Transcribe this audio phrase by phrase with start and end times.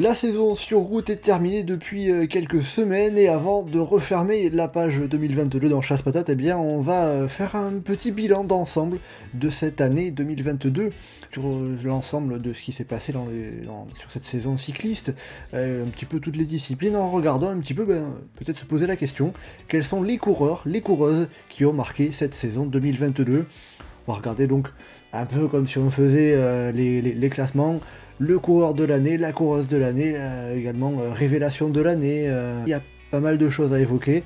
[0.00, 4.66] La saison sur route est terminée depuis euh, quelques semaines et avant de refermer la
[4.66, 8.98] page 2022 dans Chasse Patate, eh bien on va euh, faire un petit bilan d'ensemble
[9.34, 10.90] de cette année 2022
[11.32, 15.14] sur euh, l'ensemble de ce qui s'est passé sur cette saison cycliste,
[15.52, 18.88] un petit peu toutes les disciplines en regardant un petit peu ben, peut-être se poser
[18.88, 19.32] la question
[19.68, 23.46] quels sont les coureurs, les coureuses qui ont marqué cette saison 2022
[24.06, 24.68] on va regarder donc
[25.14, 27.80] un peu comme si on faisait euh, les, classements,
[28.18, 32.30] le coureur de l'année, la coureuse de l'année, euh, également euh, révélation de l'année.
[32.66, 34.24] Il y a pas mal de choses à évoquer.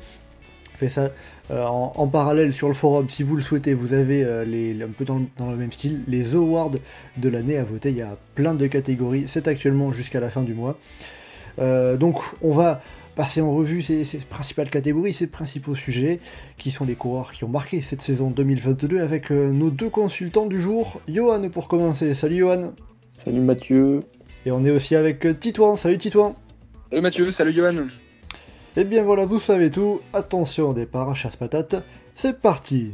[0.74, 1.11] Fait ça
[1.50, 3.75] en, parallèle sur le forum si vous le souhaitez.
[3.75, 6.70] Vous avez un peu dans, le même style les awards
[7.16, 7.91] de l'année à voter.
[7.91, 9.25] Il y a plein de catégories.
[9.27, 10.78] C'est actuellement jusqu'à la fin du mois.
[11.59, 12.81] Donc on va
[13.19, 16.20] passer en revue ces, ces principales catégories, ces principaux sujets
[16.56, 20.47] qui sont les coureurs qui ont marqué cette saison 2022 avec euh, nos deux consultants
[20.47, 21.00] du jour.
[21.08, 22.14] Johan pour commencer.
[22.14, 22.75] Salut Johan.
[23.10, 24.05] Salut Mathieu.
[24.47, 25.75] Et on est aussi avec euh, Titouan.
[25.75, 26.36] Salut Titouan.
[26.91, 27.88] Salut Mathieu, salut Johan.
[28.77, 30.00] Et bien voilà, vous savez tout.
[30.12, 31.75] Attention au départ, chasse patate.
[32.14, 32.92] C'est parti.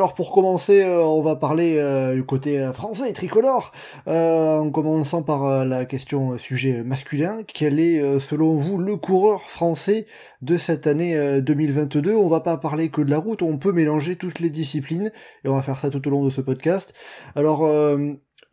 [0.00, 3.70] Alors pour commencer, euh, on va parler euh, du côté euh, français, tricolore,
[4.06, 7.42] en commençant par la question sujet masculin.
[7.46, 10.06] Quel est selon vous le coureur français
[10.40, 13.72] de cette année euh, 2022 On va pas parler que de la route, on peut
[13.72, 15.12] mélanger toutes les disciplines
[15.44, 16.94] et on va faire ça tout au long de ce podcast.
[17.36, 17.70] Alors,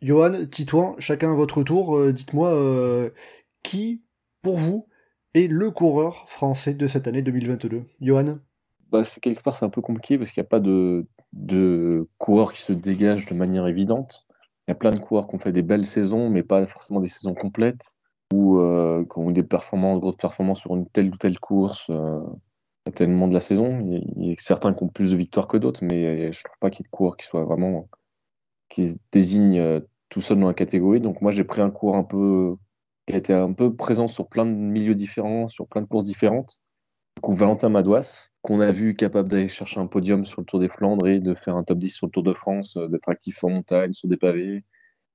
[0.02, 3.10] Johan, Titouan, chacun à votre tour, dites-moi
[3.62, 4.02] qui,
[4.42, 4.86] pour vous,
[5.32, 8.34] est le coureur français de cette année 2022 Johan?
[8.90, 12.08] Bah, c'est quelque part c'est un peu compliqué parce qu'il n'y a pas de, de
[12.18, 14.26] coureurs qui se dégagent de manière évidente.
[14.66, 17.00] Il y a plein de coureurs qui ont fait des belles saisons, mais pas forcément
[17.00, 17.94] des saisons complètes,
[18.32, 21.86] ou euh, qui ont eu des performances, grosses performances sur une telle ou telle course
[21.90, 22.22] euh,
[22.86, 23.80] à tel de la saison.
[24.16, 26.70] Il y, a, certains qui ont plus de victoires que d'autres, mais je trouve pas
[26.70, 27.88] qu'il y ait de coureurs qui soient vraiment
[28.68, 31.00] qui se désignent euh, tout seul dans la catégorie.
[31.00, 32.56] Donc moi j'ai pris un cours un peu
[33.06, 36.04] qui a été un peu présent sur plein de milieux différents, sur plein de courses
[36.04, 36.62] différentes.
[37.22, 40.68] Donc Valentin Madouas, qu'on a vu capable d'aller chercher un podium sur le Tour des
[40.68, 43.42] Flandres et de faire un top 10 sur le Tour de France, euh, d'être actif
[43.44, 44.64] en montagne, sur des pavés,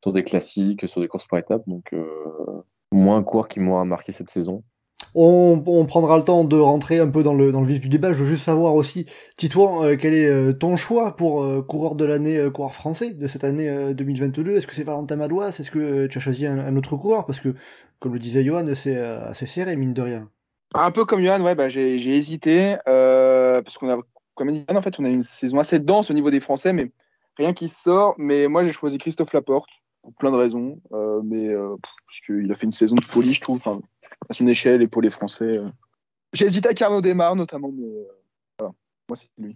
[0.01, 1.63] sur des classiques, sur des courses par étapes.
[1.67, 2.05] Donc euh,
[2.93, 4.63] moi un cours qui m'aura marqué cette saison.
[5.15, 8.13] on, prendra le temps de rentrer un peu dans le, vif du débat.
[8.13, 9.05] Je veux juste savoir aussi,
[9.37, 13.27] Titouan, euh, quel est euh, ton choix pour euh, coureur de l'année, coureur français de
[13.27, 15.57] cette année euh, 2022 Est-ce que c'est Valentin Madouas?
[15.59, 17.25] Est-ce que tu as choisi un, autre coureur?
[17.25, 17.55] Parce que,
[17.99, 20.29] comme le disait Johan, c'est assez serré, mine de rien.
[20.73, 24.01] Un peu comme Johan, ouais, bah, j'ai hésité euh, parce qu'on a,
[24.35, 26.91] comme Johan, en fait, on a une saison assez dense au niveau des Français, mais
[27.37, 28.15] rien qui sort.
[28.17, 29.69] Mais moi, j'ai choisi Christophe Laporte
[30.01, 31.75] pour plein de raisons, euh, mais euh,
[32.07, 35.01] parce qu'il a fait une saison de folie, je trouve, à son échelle et pour
[35.01, 35.57] les Français.
[35.57, 35.69] euh.
[36.33, 38.07] J'ai hésité à Carlo Demar notamment, mais euh,
[38.57, 38.73] voilà,
[39.07, 39.55] moi c'est lui.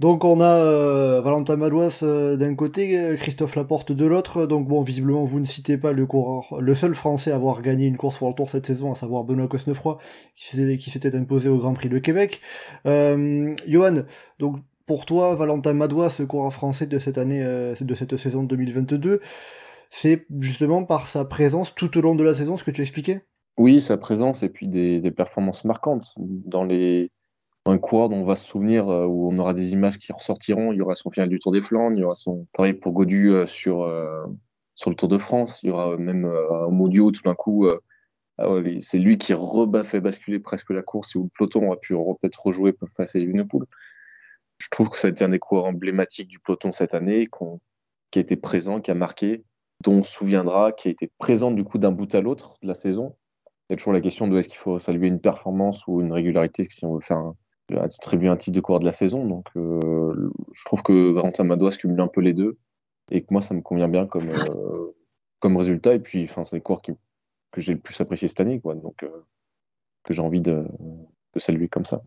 [0.00, 4.44] Donc on a euh, Valentin Madouas euh, d'un côté, euh, Christophe Laporte de l'autre.
[4.44, 7.86] Donc bon, visiblement vous ne citez pas le coureur, le seul Français à avoir gagné
[7.86, 9.98] une course pour le Tour cette saison, à savoir Benoît Cosnefroy,
[10.34, 12.40] qui s'était imposé au Grand Prix de Québec.
[12.84, 14.02] Johan,
[14.40, 14.56] donc
[14.86, 19.20] pour toi, Valentin Madouas, ce coureur français de cette année, de cette saison 2022,
[19.90, 23.22] c'est justement par sa présence tout au long de la saison, ce que tu expliquais
[23.56, 27.12] Oui, sa présence et puis des performances marquantes dans les
[27.66, 30.72] un coureur dont on va se souvenir, euh, où on aura des images qui ressortiront.
[30.72, 32.92] Il y aura son final du Tour des Flandres, il y aura son pareil pour
[32.92, 34.24] Godu euh, sur, euh,
[34.74, 37.68] sur le Tour de France, il y aura même un Mondiaux tout d'un coup.
[38.38, 38.48] ah
[38.82, 41.94] c'est lui qui rebat, fait basculer presque la course et où le peloton aurait pu
[41.94, 43.64] re- peut-être rejouer face à Evenepoel.
[44.58, 47.28] Je trouve que ça a été un des coureurs emblématiques du peloton cette année,
[48.10, 49.44] qui a été présent, qui a marqué,
[49.80, 52.68] dont on se souviendra, qui a été présent du coup d'un bout à l'autre de
[52.68, 53.16] la saison.
[53.68, 56.12] Il y a toujours la question de est-ce qu'il faut saluer une performance ou une
[56.12, 57.36] régularité si on veut faire un,
[57.76, 59.26] attribuer un titre de coureur de la saison.
[59.26, 62.58] Donc, euh, je trouve que Valentin Madouas cumule un peu les deux
[63.10, 64.94] et que moi, ça me convient bien comme, euh,
[65.40, 65.94] comme résultat.
[65.94, 66.92] Et puis, c'est les coureurs qui,
[67.52, 68.74] que j'ai le plus apprécié cette année, quoi.
[68.74, 69.08] Donc, euh,
[70.04, 70.64] que j'ai envie de,
[71.34, 72.02] de saluer comme ça.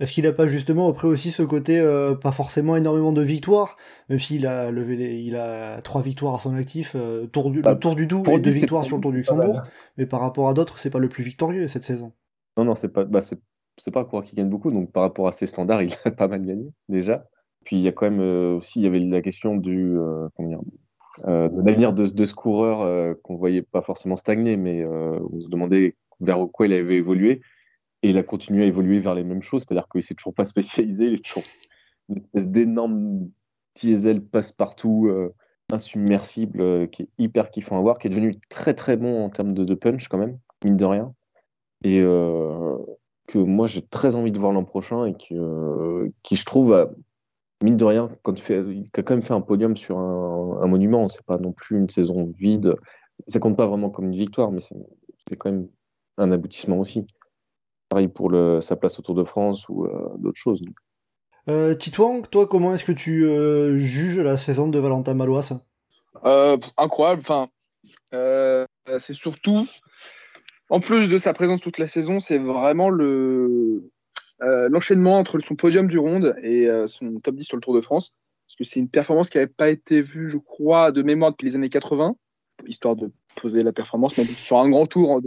[0.00, 1.80] Est-ce qu'il n'a pas justement après aussi ce côté
[2.20, 3.76] pas forcément énormément de victoires,
[4.08, 6.94] même s'il a levé les- il a trois victoires à son actif,
[7.32, 9.18] tour du, Bah, le Tour du Doubs et deux victoires sur le Tour du.
[9.18, 9.62] Luxembourg,
[9.96, 12.12] mais par rapport à d'autres, c'est pas le plus victorieux cette saison.
[12.56, 13.40] Non, non, c'est pas, bah, c'est,
[13.78, 14.70] c'est pas un coureur qui gagne beaucoup.
[14.70, 17.26] Donc, par rapport à ses standards, il a pas mal gagné, déjà.
[17.64, 20.28] Puis, il y a quand même euh, aussi, il y avait la question du, euh,
[20.36, 20.60] comment dire,
[21.26, 25.48] euh, de l'avenir de, de ce coureur qu'on voyait pas forcément stagner, mais on se
[25.48, 27.40] demandait vers quoi il avait évolué.
[28.02, 30.46] et il a continué à évoluer vers les mêmes choses, c'est-à-dire qu'il s'est toujours pas
[30.46, 31.44] spécialisé, il est toujours
[32.08, 33.28] une espèce d'énorme
[33.74, 35.10] diesel passe-partout,
[35.72, 39.54] insubmersible, qui est hyper kiffant à voir, qui est devenu très très bon en termes
[39.54, 41.12] de, punch quand même, mine de rien.
[41.82, 42.00] Et
[43.28, 45.36] que moi j'ai très envie de voir l'an prochain et qui,
[46.24, 46.90] qui je trouve,
[47.62, 50.58] mine de rien, quand tu fais, il a quand même fait un podium sur un,
[50.60, 52.74] un monument, c'est pas non plus une saison vide.
[53.28, 55.68] Ça compte pas vraiment comme une victoire, mais c'est quand même
[56.16, 57.06] un aboutissement aussi.
[57.88, 59.86] Pareil pour le, sa place au Tour de France ou
[60.18, 60.60] d'autres choses.
[61.48, 65.54] Euh, Titouan, toi, comment est-ce que tu euh, juges la saison de Valentin Malouas?
[66.24, 67.22] Euh, Incroyable.
[67.22, 67.48] Enfin,
[68.12, 68.66] euh,
[68.98, 69.66] c'est surtout,
[70.68, 73.90] en plus de sa présence toute la saison, c'est vraiment le
[74.40, 78.14] l'enchaînement entre son podium du Ronde et son top 10 sur le Tour de France.
[78.46, 81.46] Parce que c'est une performance qui n'avait pas été vue, je crois, de mémoire depuis
[81.46, 82.14] les années 80,
[82.66, 85.20] histoire de poser la performance, mais sur un grand tour, hein,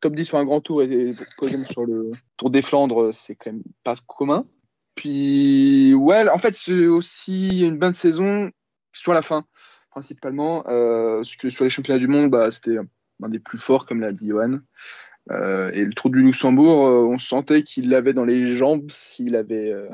[0.00, 3.52] top 10 sur un grand tour et podium sur le Tour des Flandres, c'est quand
[3.52, 4.46] même pas commun.
[4.94, 8.50] Puis, ouais, en fait, c'est aussi une bonne saison
[8.94, 9.44] sur la fin,
[9.90, 10.66] principalement.
[10.68, 12.78] Euh, que sur les championnats du monde, bah, c'était
[13.22, 14.60] un des plus forts, comme l'a dit Johan.
[15.30, 19.34] Euh, et le Tour du Luxembourg, euh, on sentait qu'il l'avait dans les jambes s'il
[19.34, 19.88] avait, euh,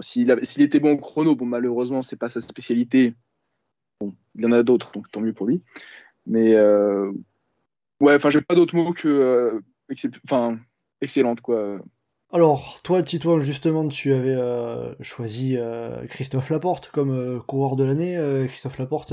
[0.00, 0.30] s'il
[0.62, 1.34] était bon au chrono.
[1.34, 3.14] Bon, malheureusement, c'est pas sa spécialité.
[4.00, 5.62] Bon, il y en a d'autres, donc tant mieux pour lui.
[6.26, 6.54] Mais
[8.00, 9.60] ouais, enfin, j'ai pas d'autres mots que,
[11.00, 11.80] excellente quoi.
[12.34, 17.84] Alors, toi, Titouan, justement, tu avais euh, choisi euh, Christophe Laporte comme euh, coureur de
[17.84, 18.18] l'année.
[18.48, 19.12] Christophe Laporte,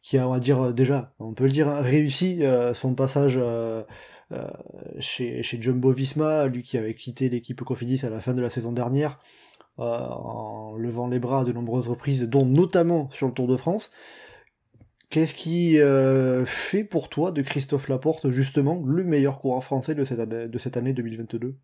[0.00, 2.42] qui a, on va dire, déjà, on peut le dire, réussi
[2.72, 3.38] son passage
[4.98, 8.48] chez, chez Jumbo Visma, lui qui avait quitté l'équipe Cofidis à la fin de la
[8.48, 9.18] saison dernière,
[9.76, 13.90] en levant les bras à de nombreuses reprises, dont notamment sur le Tour de France.
[15.10, 15.78] Qu'est-ce qui
[16.46, 20.78] fait pour toi de Christophe Laporte, justement, le meilleur coureur français de cette de cette
[20.78, 21.58] année 2022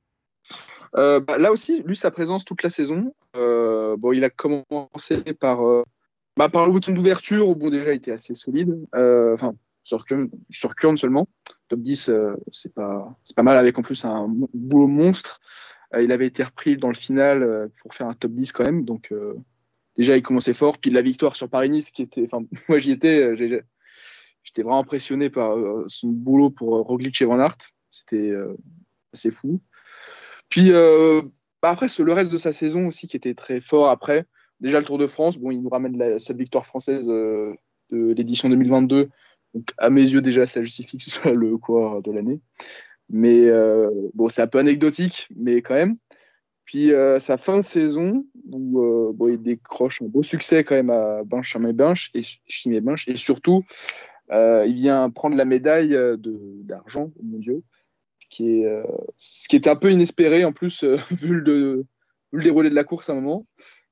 [0.96, 3.14] euh, bah, là aussi, lui, sa présence toute la saison.
[3.36, 5.82] Euh, bon, il a commencé par, euh,
[6.36, 8.76] bah, par le bouton d'ouverture, où bon, déjà, il était assez solide.
[8.94, 10.04] Enfin, sur,
[10.50, 11.28] sur Kurn seulement.
[11.68, 12.10] Top 10,
[12.52, 15.40] c'est pas, pas mal, avec en plus un boulot monstre.
[15.98, 18.84] il avait été repris dans le final pour faire un top 10 quand même.
[18.84, 19.12] Donc,
[19.96, 20.78] déjà, il commençait fort.
[20.78, 22.26] Puis la victoire sur Paris-Nice, qui était.
[22.30, 23.36] Enfin, moi, j'y étais.
[23.36, 25.56] J'étais vraiment impressionné par
[25.88, 27.56] son boulot pour Roglic et Van Aert.
[27.90, 28.32] C'était
[29.12, 29.60] assez fou.
[30.54, 31.20] Puis euh,
[31.62, 34.24] bah, après, le reste de sa saison aussi qui était très fort après.
[34.60, 37.52] Déjà le Tour de France, bon, il nous ramène cette victoire française euh,
[37.90, 39.10] de l'édition 2022.
[39.54, 42.40] Donc à mes yeux déjà, ça justifie que ce soit le coureur de l'année.
[43.10, 45.96] Mais euh, bon, c'est un peu anecdotique, mais quand même.
[46.66, 51.72] Puis sa fin de saison, où il décroche un beau succès quand même à Benjamin
[51.72, 53.64] Binch et Binch, et surtout,
[54.30, 57.64] il vient prendre la médaille d'argent au mondiaux
[58.34, 58.82] qui euh,
[59.16, 61.86] ce qui était un peu inespéré en plus, euh, vu, le,
[62.32, 63.46] le, déroulé de la course à un moment.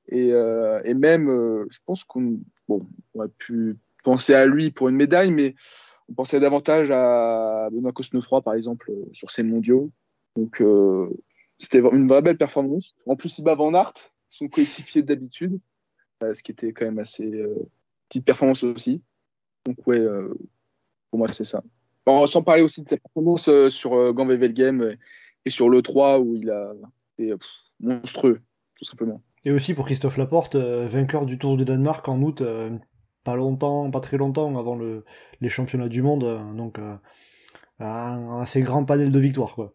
[0.09, 1.27] Et, euh, même,
[1.69, 2.81] je pense qu'on bon,
[3.13, 5.55] aurait pu penser à lui pour une médaille, mais
[6.09, 9.91] on pensait davantage à Benoît Cosnefroy, par exemple, sur scène mondiaux.
[10.35, 10.61] Donc,
[11.57, 12.93] c'était une vraie belle performance.
[13.05, 13.93] En plus, il bat Van Aert,
[14.27, 15.57] son coéquipier d'habitude,
[16.21, 17.31] ce qui était quand même assez
[18.09, 19.01] petite performance aussi.
[19.65, 20.05] Donc, ouais,
[21.09, 21.63] pour moi, c'est ça.
[22.05, 24.95] Bon, sans parler aussi de sa performance euh, sur euh, Game euh,
[25.45, 26.73] et sur l'E3 où il a
[27.17, 27.33] été
[27.79, 28.41] monstrueux,
[28.77, 29.21] tout simplement.
[29.45, 32.41] Et aussi pour Christophe Laporte, vainqueur du Tour de Danemark en août,
[33.25, 35.03] pas longtemps, pas très longtemps avant le,
[35.41, 36.79] les championnats du monde, donc
[37.79, 39.53] un assez grand panel de victoires.
[39.53, 39.73] Quoi.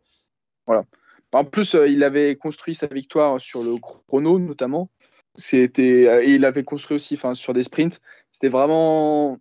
[0.66, 0.85] Voilà.
[1.32, 4.88] En plus, il avait construit sa victoire sur le chrono notamment.
[5.35, 8.00] C'était, et il avait construit aussi sur des sprints.
[8.32, 9.37] C'était vraiment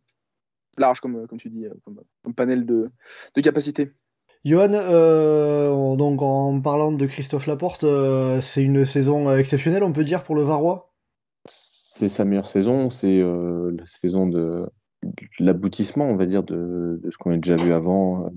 [0.77, 1.73] large, comme, comme tu dis, euh,
[2.23, 2.89] comme, panel de,
[3.35, 3.91] de capacité.
[4.45, 10.03] Johan, euh, donc en parlant de Christophe Laporte, euh, c'est une saison exceptionnelle, on peut
[10.03, 10.93] dire, pour le Varois?
[11.45, 14.69] C'est sa meilleure saison, c'est la saison de,
[15.39, 18.31] l'aboutissement, on va dire, de, de ce qu'on a déjà vu avant.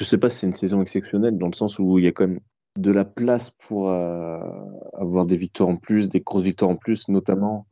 [0.00, 2.12] Je sais pas si c'est une saison exceptionnelle, dans le sens où il y a
[2.12, 2.40] quand même
[2.76, 7.68] de la place pour avoir des victoires en plus, des grosses victoires en plus, notamment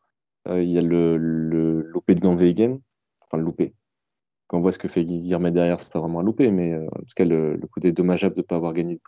[0.49, 2.79] il y a le, le l'OP de Ganvegen,
[3.39, 3.75] le louper.
[4.49, 6.87] Quand on voit ce que fait Guillermet derrière, c'est pas vraiment un loupé, mais euh,
[6.87, 9.01] en tout cas, le, côté dommageable de ne pas avoir gagné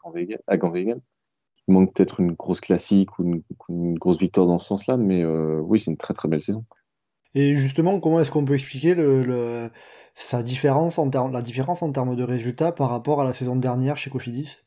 [0.47, 1.00] à Ganvegen.
[1.69, 5.61] Il manque peut-être une grosse classique ou une, grosse victoire dans ce sens-là, mais euh,
[5.61, 6.64] oui, c'est une très très belle saison.
[7.35, 9.71] Et justement, comment est-ce qu'on peut expliquer le,
[10.14, 13.99] sa différence en la différence en termes de résultats par rapport à la saison dernière
[13.99, 14.62] chez Cofidis?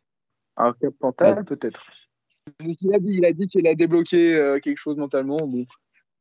[0.58, 1.86] Un cap mental, peut-être.
[2.62, 5.38] Il a dit, a qu'il a débloqué euh, quelque chose mentalement.
[5.38, 5.66] Bon.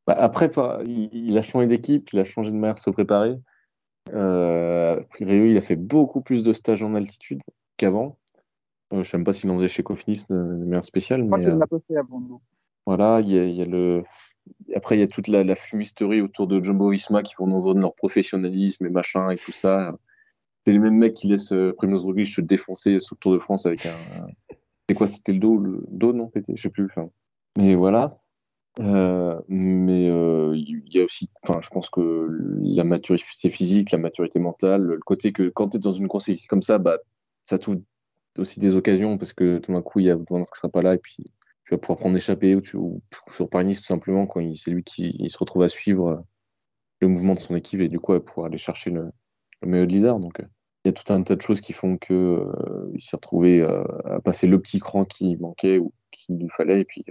[0.07, 0.51] Bah, après,
[0.85, 3.37] il, a changé d'équipe, il a changé de manière de se préparer.
[4.15, 7.41] Euh, il a fait beaucoup plus de stages en altitude
[7.77, 8.19] qu'avant.
[8.93, 11.23] Euh, je sais même pas s'il en faisait chez Cofinis, le meilleur spécial.
[11.23, 12.21] Je crois mais, euh, pas fait avant.
[12.21, 12.41] nous.
[12.87, 14.05] Voilà, il y a, il y a le.
[14.77, 17.61] Après, il y a toute la, la fumisterie autour de Jumbo Visma qui vont nous
[17.61, 19.97] vendre leur professionnalisme et machin et tout ça.
[20.65, 23.39] C'est les mêmes mecs qui laissent euh, Primoz Roglic se défoncer sous le Tour de
[23.41, 24.27] France avec un.
[24.89, 26.85] C'est quoi C'était le dos Le dos, non Je sais plus.
[26.85, 27.09] enfin.
[27.59, 28.19] Mais voilà.
[28.81, 31.31] Euh, mais euh, il y a aussi.
[31.43, 32.29] Enfin, je pense que
[32.63, 36.29] la maturité physique, la maturité mentale, le côté que quand tu es dans une course
[36.29, 36.99] équipe comme ça, bah,
[37.47, 37.81] ça t'ouvre
[38.39, 40.83] aussi des occasions parce que tout d'un coup, il y a Aert qui sera pas
[40.83, 41.25] là et puis
[41.65, 43.03] tu vas pouvoir prendre échappée ou, tu, ou
[43.35, 46.17] sur Paris-Nice tout simplement quand c'est lui qui il se retrouve à suivre euh,
[47.01, 49.11] le mouvement de son équipe et du coup à pouvoir aller chercher le,
[49.63, 50.21] le meilleur leader.
[50.21, 50.47] Donc euh,
[50.85, 53.63] il y a tout un tas de choses qui font que euh, il s'est retrouvé
[53.63, 57.05] à passer le petit cran qui manquait ou qu'il lui fallait et puis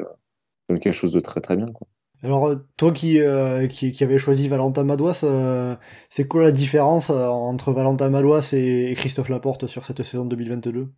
[0.67, 1.67] quelque chose de très très bien.
[1.71, 1.87] Quoi.
[2.23, 5.75] Alors, euh, toi qui, euh, qui, qui avais choisi Valentin Madouas, euh,
[6.09, 10.89] c'est quoi la différence entre Valentin Madouas et, et Christophe Laporte sur cette saison 2022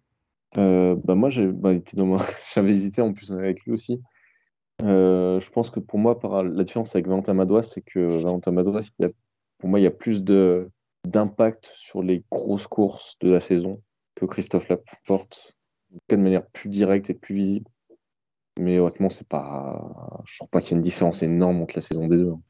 [0.57, 4.01] Euh, bah moi bah, ma- j'avais hésité en plus avec lui aussi.
[4.81, 8.89] Je pense que pour moi par la différence avec Valentin Madouas c'est que Valentin Madouas
[9.03, 9.07] a-
[9.57, 10.23] pour moi il y a plus
[11.05, 13.81] d'impact sur les grosses courses de la saison
[14.15, 15.55] que Christophe Laporte
[15.91, 17.69] en tout cas de manière plus directe et plus visible.
[18.59, 21.81] Mais honnêtement c'est pas je trouve pas qu'il y ait une différence énorme entre la
[21.81, 22.31] saison des deux.
[22.31, 22.41] hein.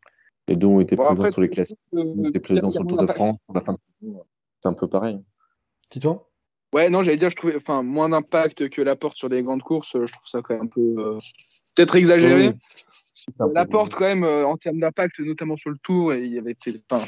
[0.48, 2.88] Les deux ont été Bon, présents après, sur les classiques, euh, été présents sur le
[2.88, 4.24] Tour de France, sur la fin de saison.
[4.62, 5.20] C'est un peu pareil.
[5.90, 6.26] Titouan
[6.74, 9.94] Ouais, non, j'allais dire, je trouvais enfin, moins d'impact que Laporte sur des grandes courses.
[9.94, 10.96] Je trouve ça quand même un peu.
[10.98, 11.20] euh,
[11.76, 12.50] Peut-être exagéré.
[12.50, 16.40] Oui, Laporte, quand même, euh, en termes d'impact, notamment sur le tour, et il y
[16.40, 17.06] avait peut-être- enfin,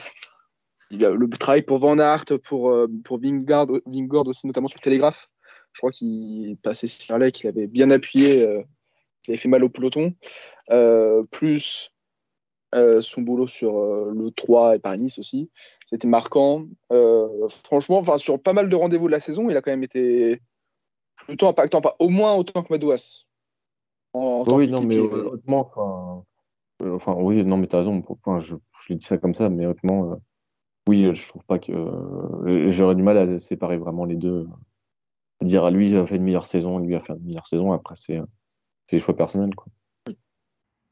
[0.91, 4.68] il y a le travail pour Van Aert, pour, euh, pour Vingard, Vingord aussi, notamment
[4.68, 5.29] sur Télégraphe.
[5.74, 8.46] Je crois qu'il passait Sirley, qu'il avait bien appuyé,
[9.31, 10.13] avait fait mal au peloton.
[10.71, 11.91] Euh, plus
[12.75, 15.50] euh, son boulot sur euh, le 3 et Paris-Nice aussi.
[15.89, 16.65] C'était marquant.
[17.63, 20.41] Franchement, sur pas mal de rendez-vous de la saison, il a quand même été
[21.15, 23.25] plutôt impactant, pas au moins autant que Madouas.
[24.13, 26.24] En, en Oui, non, mais honnêtement, enfin,
[26.81, 28.01] euh, enfin, oui, non, mais t'as raison.
[28.01, 28.55] pour- enfin, je,
[28.88, 30.15] je dis ça comme ça, mais honnêtement, euh,
[30.88, 34.48] oui, je trouve pas que euh, j'aurais du mal à séparer vraiment les deux.
[35.41, 37.71] Dire à lui, il a fait une meilleure saison, lui a fait une meilleure saison.
[37.71, 38.19] Après, c'est
[38.98, 39.51] choix personnels.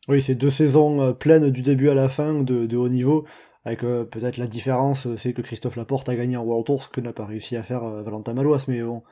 [0.08, 3.26] Oui, c'est deux saisons euh, pleines du début à la fin de, haut niveau,
[3.66, 6.84] avec euh, peut-être la différence, euh, c'est que Christophe Laporte a gagné en World Tour,
[6.84, 9.04] ce que n'a pas réussi à faire Valentin Malouas, mais bon,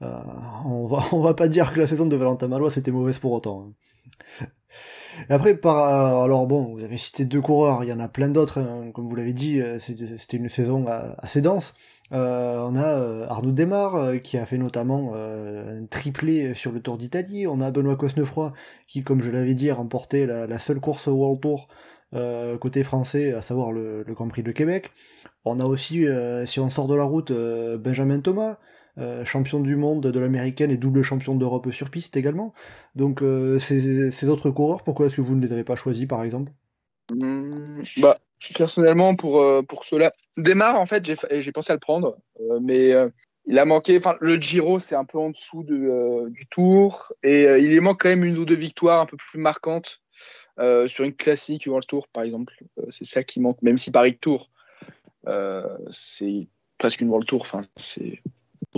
[0.00, 3.32] on, va, on va pas dire que la saison de Valentin Malouas était mauvaise pour
[3.32, 3.68] autant.
[3.68, 4.46] hein.
[5.28, 8.28] Après, par, euh, alors bon, vous avez cité deux coureurs, il y en a plein
[8.28, 11.74] d'autres, hein, comme vous l'avez dit, euh, c'était c'était une saison euh, assez dense.
[12.12, 16.72] Euh, on a euh, Arnaud Desmar euh, qui a fait notamment euh, un triplé sur
[16.72, 17.46] le Tour d'Italie.
[17.46, 18.52] On a Benoît Cosnefroy
[18.88, 21.68] qui, comme je l'avais dit, a remporté la, seule course au World Tour
[22.14, 24.90] euh, côté français, à savoir le, Grand Prix de Québec.
[25.44, 28.58] On a aussi, euh, si on sort de la route, euh, Benjamin Thomas,
[28.96, 32.54] euh, champion du monde de l'américaine et double champion d'Europe sur piste également.
[32.94, 36.22] Donc euh, ces, autres coureurs, pourquoi est-ce que vous ne les avez pas choisis par
[36.22, 36.52] exemple?
[37.12, 38.20] Hmm, bah,
[38.56, 42.16] personnellement, pour, euh, pour cela, démarre en fait, j'ai pensé à le prendre,
[42.60, 42.92] mais
[43.46, 43.98] il a manqué.
[43.98, 48.00] Enfin, le Giro, c'est un peu en dessous de, du Tour, et il lui manque
[48.00, 50.02] quand même une ou deux victoires un peu plus marquantes
[50.86, 52.54] sur une classique ou le Tour, par exemple.
[52.90, 54.50] C'est ça qui manque, même si Paris Tour,
[55.90, 56.46] c'est
[56.78, 57.42] presque une World Tour.
[57.42, 57.62] Enfin,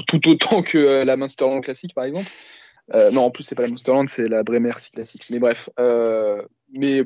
[0.04, 2.30] tout autant que euh, la Munsterland classique, par exemple.
[2.94, 5.28] Euh, non, en plus, c'est pas la Munsterland, c'est la Bremer Classics.
[5.30, 7.04] Mais bref, euh, mais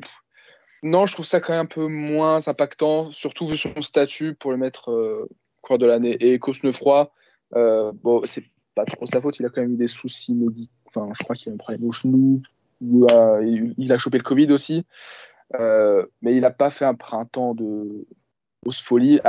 [0.83, 4.51] non, je trouve ça quand même un peu moins impactant, surtout vu son statut pour
[4.51, 5.27] le mettre
[5.61, 6.17] coureur de l'année.
[6.19, 7.11] Et Cosnefroy,
[7.53, 8.43] bon, c'est
[8.75, 10.71] pas trop sa faute, il a quand même eu des soucis médicaux.
[10.87, 12.41] Enfin, je crois qu'il a un problème au genou,
[12.81, 13.07] ou
[13.77, 14.85] il, a chopé le Covid aussi.
[15.53, 18.05] Mais il n'a pas fait un printemps de
[18.63, 19.19] grosse folie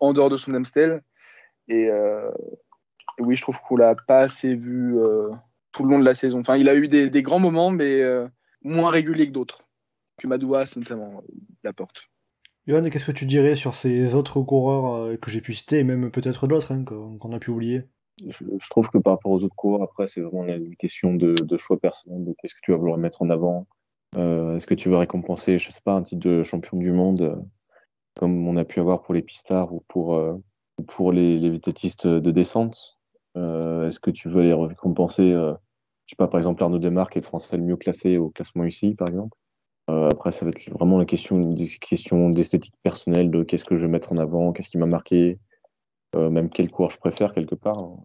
[0.00, 1.02] en dehors de son Amstel.
[1.68, 1.90] Et,
[3.18, 5.30] et oui, je trouve qu'on l'a pas assez vu euh,
[5.72, 6.40] tout le long de la saison.
[6.40, 8.26] Enfin, il a eu des, des grands moments, mais euh,
[8.62, 9.64] moins réguliers que d'autres.
[10.18, 11.34] Que Madouas, notamment, euh,
[11.64, 12.02] Laporte.
[12.66, 15.84] Johan, qu'est-ce que tu dirais sur ces autres coureurs euh, que j'ai pu citer, et
[15.84, 17.84] même peut-être d'autres hein, qu'on a pu oublier?
[18.24, 21.34] Je, je trouve que par rapport aux autres coureurs, après, c'est vraiment une question de,
[21.34, 23.66] de choix personnel, de qu'est-ce que tu vas vouloir mettre en avant.
[24.16, 27.22] Euh, Est-ce que tu veux récompenser, je sais pas, un titre de champion du monde,
[27.22, 27.36] euh,
[28.14, 30.42] comme on a pu avoir pour les pistards ou pour, euh, ou
[30.88, 32.98] pour les, les vététistes de descente
[33.36, 35.52] Euh, Est-ce que tu veux les récompenser, euh,
[36.06, 38.64] je sais pas, par exemple, Arnaud Desmarques, est le français le mieux classé au classement
[38.64, 39.36] UCI, par exemple
[39.90, 41.38] Euh, Après, ça va être vraiment la question,
[42.30, 45.38] d'esthétique personnelle, de qu'est-ce que je vais mettre en avant, qu'est-ce qui m'a marqué,
[46.16, 47.78] euh, même quel coureur je préfère quelque part.
[47.78, 47.96] hein.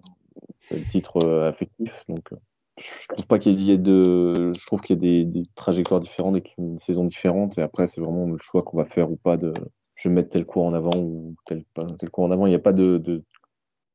[0.71, 1.93] Le titre affectif.
[2.09, 2.29] Donc,
[2.77, 5.99] je trouve pas qu'il y ait de, je trouve qu'il y a des, des trajectoires
[5.99, 7.57] différentes et une saison différente.
[7.57, 9.53] Et après, c'est vraiment le choix qu'on va faire ou pas de,
[9.99, 11.63] je vais mettre tel cours en avant ou tel,
[11.99, 12.47] tel cours en avant.
[12.47, 13.23] Il n'y a pas de, de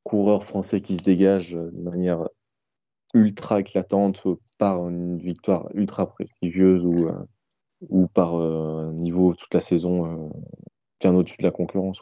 [0.02, 2.28] coureur français qui se dégage euh, de manière
[3.14, 4.22] ultra éclatante
[4.58, 7.08] par une victoire ultra prestigieuse ou,
[7.88, 10.32] ou par un niveau toute la saison
[10.98, 12.00] bien au-dessus de la concurrence.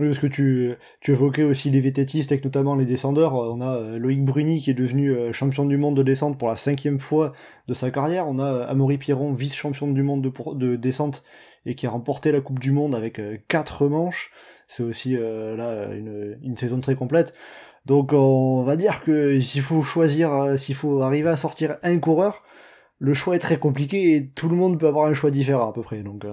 [0.00, 3.34] Oui, parce que tu, tu évoquais aussi les vététistes, avec notamment les descendeurs.
[3.34, 6.48] On a euh, Loïc Bruni qui est devenu euh, champion du monde de descente pour
[6.48, 7.34] la cinquième fois
[7.68, 8.26] de sa carrière.
[8.26, 11.22] On a euh, Amaury Pierron, vice-champion du monde de, de, descente
[11.66, 14.32] et qui a remporté la Coupe du Monde avec quatre manches.
[14.68, 17.34] C'est aussi là une, une, saison très complète.
[17.84, 22.42] Donc on va dire que s'il faut choisir, s'il faut arriver à sortir un coureur,
[22.98, 25.72] le choix est très compliqué et tout le monde peut avoir un choix différent à
[25.74, 26.02] peu près.
[26.02, 26.24] Donc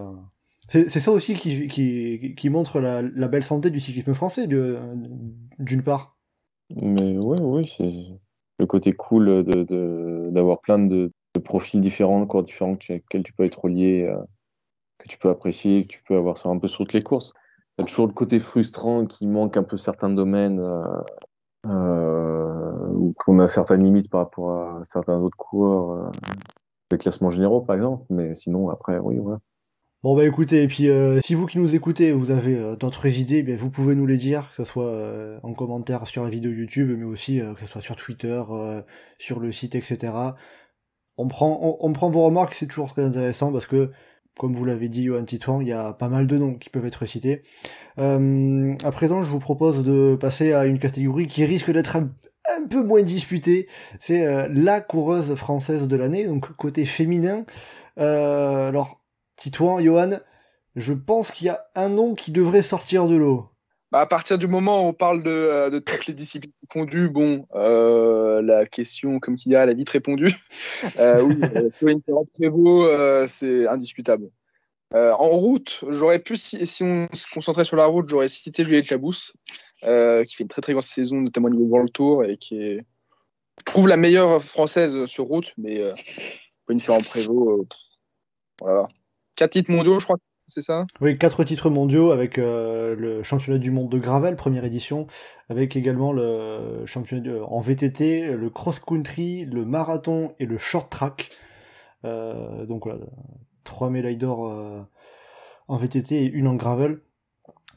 [0.70, 5.84] c'est ça aussi qui, qui, qui montre la, la, belle santé du cyclisme français, d'une
[5.84, 6.18] part.
[6.76, 8.20] Mais oui, oui, c'est
[8.60, 13.46] le côté cool d'avoir de, plein de, de, profils différents, corps différents, auxquels tu peux
[13.46, 14.18] être relié, euh,
[14.98, 17.34] que tu peux apprécier, que tu peux avoir un peu sur toutes les courses.
[17.78, 21.02] Il y a toujours le côté frustrant qui manque un peu certains domaines, euh,
[21.68, 26.12] euh, ou qu'on a certaines limites par rapport à certains autres coureurs, euh,
[26.92, 29.40] les classements généraux par exemple, mais sinon après, oui, voilà.
[30.04, 33.08] Bon bah écoutez, et puis euh, si vous qui nous écoutez, vous avez euh, d'autres
[33.08, 36.30] idées, bien vous pouvez nous les dire, que ce soit euh, en commentaire sur la
[36.30, 38.44] vidéo YouTube, mais aussi que ce soit sur Twitter,
[39.18, 40.14] sur le site, etc.
[41.18, 43.92] On prend, on, prend vos remarques, c'est toujours très intéressant parce que,
[44.38, 46.86] comme vous l'avez dit, Johan Titouan, il y a pas mal de noms qui peuvent
[46.86, 47.42] être cités.
[47.98, 52.12] à présent, je vous propose de passer à une catégorie qui risque d'être un,
[52.56, 53.68] un peu moins disputée.
[54.00, 57.46] C'est la coureuse française de l'année, donc côté féminin.
[57.98, 59.02] alors,
[59.38, 60.20] Titouan, Johan,
[60.76, 63.50] je pense qu'il y a un nom qui devrait sortir de l'eau.
[63.92, 67.48] Bah, à partir du moment où on parle de, euh, toutes les disciplines confondues, bon,
[67.56, 70.34] euh, la question, comme tu dirais, elle a vite répondu.
[71.00, 71.22] Euh,
[71.82, 71.96] oui,
[72.34, 74.30] Prévost, c'est indiscutable.
[74.94, 79.34] en route, j'aurais pu, si, on se concentrait sur la route, j'aurais cité Juliette Labousse,
[79.82, 79.86] qui
[80.36, 82.86] fait une très très grosse saison, notamment au niveau World Tour, et qui est,
[83.60, 85.82] je trouve, la meilleure française sur route, mais
[86.70, 87.74] en Prévost,
[88.62, 88.88] voilà.
[89.38, 90.88] Quatre titres mondiaux, je crois, c'est ça?
[91.00, 95.06] Oui, quatre titres mondiaux avec euh, le championnat du monde de Gravel, première édition,
[95.48, 101.30] avec également le championnat en VTT, le cross-country, le marathon et le short track.
[102.04, 103.02] Euh, donc voilà,
[103.64, 104.82] trois médailles d'or euh,
[105.68, 107.00] en VTT et une en Gravel.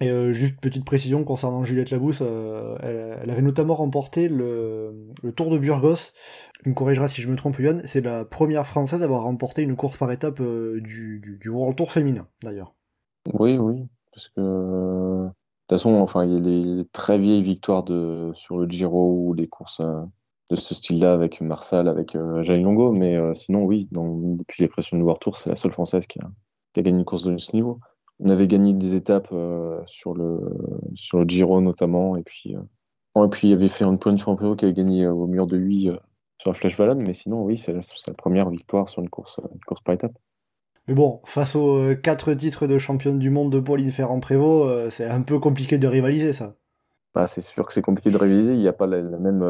[0.01, 6.15] Et juste petite précision concernant Juliette Labousse, elle, avait notamment remporté le, Tour de Burgos.
[6.63, 9.63] Tu me corrigeras si je me trompe, Yann, c'est la première française à avoir remporté
[9.63, 12.75] une course par étape euh, du, du, World Tour féminin, d'ailleurs.
[13.33, 17.83] Oui, oui, parce que de toute façon, enfin, il y a les très vieilles victoires
[17.83, 19.81] de, sur le Giro ou les courses
[20.51, 25.03] de ce style-là avec Marsal, avec euh, Longo, mais sinon, oui, depuis les pressions du
[25.03, 26.31] World Tour, c'est la seule française qui a,
[26.75, 27.81] qui a gagné une course de ce niveau
[28.21, 30.41] on avait gagné des étapes euh, sur, le,
[30.95, 32.17] sur le Giro notamment.
[32.17, 35.13] Et puis, euh, et puis il y avait fait un point qui avait gagné euh,
[35.13, 35.91] au mur de 8
[36.41, 36.97] sur la Flash Ballon.
[36.97, 40.13] Mais sinon, oui, c'est sa première victoire sur une course, course par étape.
[40.89, 45.23] Mais bon, face aux quatre titres de championne du monde de Pauline Ferrand-Prévot, c'est un
[45.23, 46.55] peu compliqué de rivaliser ça.
[47.15, 48.55] Bah, c'est sûr que c'est compliqué de rivaliser.
[48.55, 49.45] Il n'y a pas la, même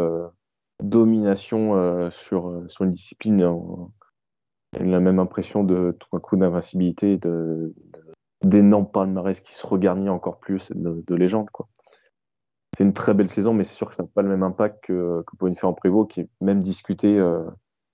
[0.83, 3.57] domination sur, sur une discipline.
[4.79, 7.73] la même impression de tout un coup d'invincibilité, de,
[8.43, 11.51] d'énormes palmarès qui se regarnit encore plus de, de légende.
[11.51, 11.69] Quoi.
[12.77, 14.85] C'est une très belle saison, mais c'est sûr que ça n'a pas le même impact
[14.85, 17.45] que, que pour une en Prévost, qui est même discuté euh,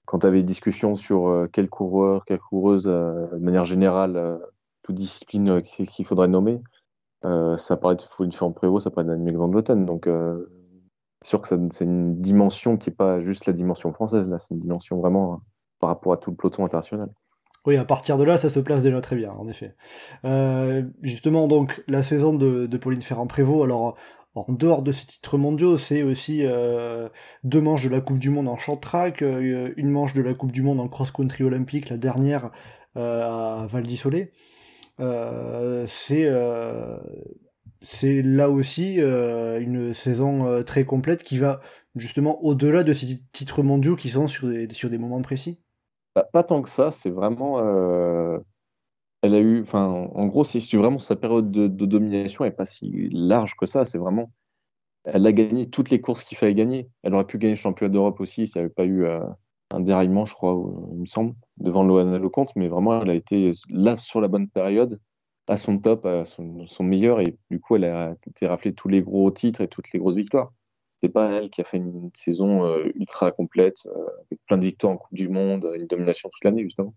[0.05, 4.39] quand tu avais une discussion sur euh, quel coureur, quelle coureuse, euh, de manière générale,
[4.83, 6.61] toute discipline qu'il faudrait nommer.
[7.23, 9.87] ça paraît pour une en Prévost, ça paraît d'Annemiek van Vleuten.
[9.87, 10.09] Donc,
[11.23, 14.55] c'est sûr que c'est une dimension qui n'est pas juste la dimension française, là, c'est
[14.55, 15.41] une dimension vraiment
[15.81, 17.09] par rapport à tout le peloton international.
[17.67, 19.75] Oui, à partir de là, ça se place déjà très bien, en effet.
[21.03, 23.97] Justement, donc, la saison de, Pauline Ferrand-Prévot, alors,
[24.37, 27.09] en dehors de ces titres mondiaux, c'est aussi euh,
[27.43, 30.53] deux manches de la Coupe du Monde en short euh, une manche de la Coupe
[30.53, 32.51] du Monde en cross-country olympique, la dernière
[32.95, 34.33] à Val d'Issolé.
[34.99, 36.31] c'est
[37.83, 41.61] c'est là aussi une saison très complète qui va
[41.95, 45.61] justement au-delà de ces titres mondiaux qui sont sur des moments précis.
[46.33, 47.61] Pas, tant que ça, c'est vraiment.
[49.23, 49.63] Elle a eu.
[49.63, 53.85] Enfin, en gros, c'est vraiment sa période de, domination n'est pas si large que ça.
[53.85, 54.33] C'est vraiment.
[55.05, 56.89] Elle a gagné toutes les courses qu'il fallait gagner.
[57.03, 59.21] Elle aurait pu gagner le championnat d'Europe aussi s'il n'y avait pas eu euh,
[59.73, 60.53] un déraillement, je crois,
[60.93, 62.51] il me semble, devant Loana Lecomte.
[62.57, 65.01] Mais vraiment, elle a été là sur la bonne période,
[65.49, 67.21] à son top, à son, son meilleur.
[67.21, 70.17] Et du coup, elle a été rappelée tous les gros titres et toutes les grosses
[70.17, 70.53] victoires
[71.01, 74.65] c'est pas elle qui a fait une saison euh, ultra complète, euh, avec plein de
[74.65, 76.95] victoires en Coupe du Monde, une domination toute l'année, justement.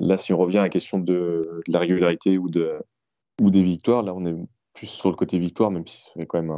[0.00, 2.82] Là, si on revient à la question de, la régularité ou, de,
[3.40, 4.34] ou des victoires, là, on est
[4.74, 6.52] plus sur le côté victoire, même si ça fait quand même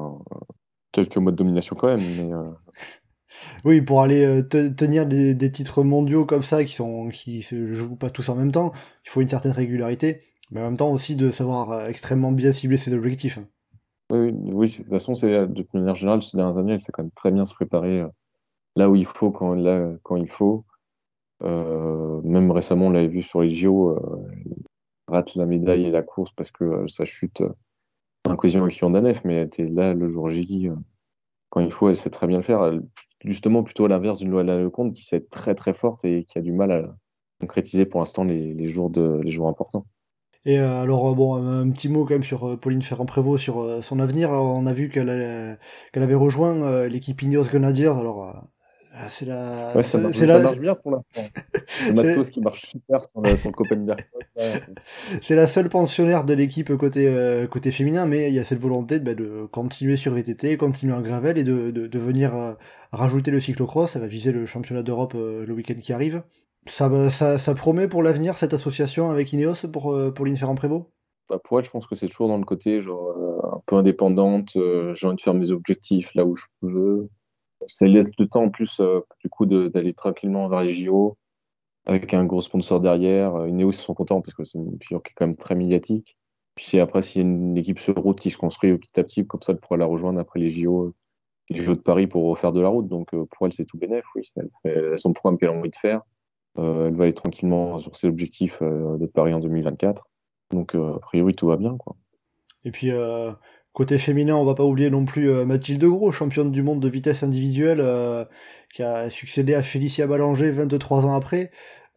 [0.92, 2.00] quelques mois de domination quand même.
[2.16, 2.50] Mais, euh,
[3.64, 8.08] Oui, pour aller tenir des, titres mondiaux comme ça qui sont qui se jouent pas
[8.08, 8.72] tous en même temps,
[9.04, 12.78] il faut une certaine régularité, mais en même temps aussi de savoir extrêmement bien cibler
[12.78, 13.38] ses objectifs.
[14.10, 17.02] Oui, oui, de toute façon, c'est de manière générale, ces dernières années, elle sait quand
[17.02, 18.06] même très bien se préparer
[18.76, 20.64] là où il faut, quand, là, quand il faut.
[21.42, 24.28] Euh, même récemment, on l'avait vu sur les JO, euh,
[25.08, 27.42] rate la médaille et la course parce que euh, ça chute
[28.28, 30.70] en cohésion avec Lyon Danef, mais elle était là le jour J.
[31.50, 32.72] quand il faut, elle sait très bien le faire.
[33.24, 36.04] justement, plutôt à l'inverse d'une loi de la Lecomte qui sait être très très forte
[36.04, 36.96] et qui a du mal à
[37.40, 39.86] concrétiser pour l'instant les, jours importants.
[40.44, 44.30] Et alors, bon, un petit mot quand même sur Pauline Ferrand-Prévot, sur son avenir.
[44.30, 47.86] On a vu qu'elle avait rejoint l'équipe Ineos Grenadiers.
[47.86, 48.48] Alors,
[49.08, 49.72] c'est la.
[49.74, 51.22] Ouais, ça, marche, ça marche bien pour l'instant.
[51.86, 54.06] Le matos qui marche super sur, le, sur Copenhague.
[55.22, 58.58] c'est la seule pensionnaire de l'équipe côté, euh, côté féminin, mais il y a cette
[58.58, 62.34] volonté de, bah, de continuer sur VTT, continuer en gravel et de, de, de venir
[62.34, 62.54] euh,
[62.92, 63.92] rajouter le cyclocross.
[63.92, 66.22] Ça va viser le championnat d'Europe euh, le week-end qui arrive.
[66.66, 70.86] Ça, ça, ça promet pour l'avenir cette association avec Ineos pour, pour l'Infer Prévost
[71.28, 73.12] bah pour elle, je pense que c'est toujours dans le côté genre
[73.52, 74.50] un peu indépendante.
[74.54, 77.08] j'ai envie de faire mes objectifs là où je veux
[77.68, 81.16] ça laisse le temps en plus euh, du coup d'aller tranquillement vers les JO
[81.86, 83.44] avec un gros sponsor derrière.
[83.44, 86.16] Une Ineos sont contents parce que c'est une figure qui est quand même très médiatique.
[86.56, 89.26] Puis après s'il y a une équipe sur route qui se construit petit à petit,
[89.26, 90.94] comme ça elle pourra la rejoindre après les JO,
[91.48, 92.88] les JO de Paris pour refaire de la route.
[92.88, 94.28] Donc euh, pour elle c'est tout bénéf, oui.
[94.64, 96.02] Elle son programme qu'elle a envie de faire.
[96.58, 100.08] Euh, elle va aller tranquillement sur ses objectifs de Paris en 2024.
[100.50, 101.96] Donc a priori tout va bien quoi.
[102.64, 102.90] Et puis
[103.76, 106.88] Côté féminin, on va pas oublier non plus euh, Mathilde Gros, championne du monde de
[106.88, 108.24] vitesse individuelle, euh,
[108.72, 111.50] qui a succédé à Félicia Ballanger 23 ans après.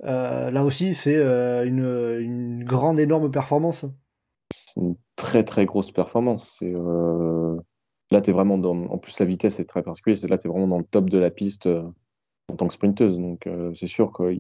[0.04, 3.86] Euh, là aussi, c'est une, grande, énorme performance.
[4.76, 6.58] Une très très grosse performance.
[6.62, 8.76] Là, tu es vraiment dans.
[8.88, 10.20] En plus, la vitesse est très particulière.
[10.30, 13.18] Là, tu es vraiment dans le top de la piste en tant que sprinteuse.
[13.18, 14.38] Donc, c'est sûr que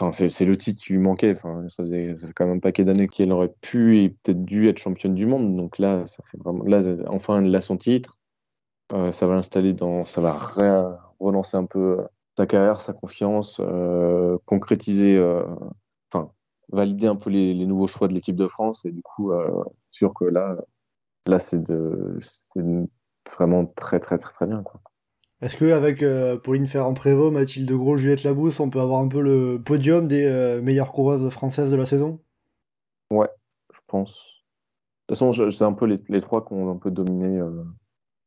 [0.00, 1.34] Enfin, c'est le titre qui lui manquait.
[1.36, 4.78] Enfin, ça faisait, quand même un paquet d'années qu'elle aurait pu et peut-être dû être
[4.78, 5.54] championne du monde.
[5.56, 6.62] Donc là, ça fait vraiment.
[6.64, 8.16] Là, enfin, elle a son titre.
[8.92, 10.04] Euh, ça va l'installer dans.
[10.04, 10.34] Ça va
[11.18, 11.98] relancer un peu
[12.36, 15.16] sa carrière, sa confiance, euh, concrétiser.
[15.16, 15.44] Euh,
[16.12, 16.30] enfin,
[16.70, 18.84] valider un peu les, nouveaux choix de l'équipe de France.
[18.84, 19.32] Et du coup,
[19.90, 20.56] sûr que là,
[21.26, 21.58] là, c'est
[23.36, 24.62] vraiment très, très, très, très bien.
[24.62, 24.80] Quoi.
[25.40, 29.62] Est-ce qu'avec euh, Pauline Ferrand-Prévot, Mathilde Gros, Juliette Labousse, on peut avoir un peu le
[29.64, 32.20] podium des euh, meilleures coureuses françaises de la saison?
[33.10, 33.28] Ouais,
[33.72, 34.14] je pense.
[35.08, 37.64] De toute façon, c'est un peu les, trois qui ont un peu dominé, euh,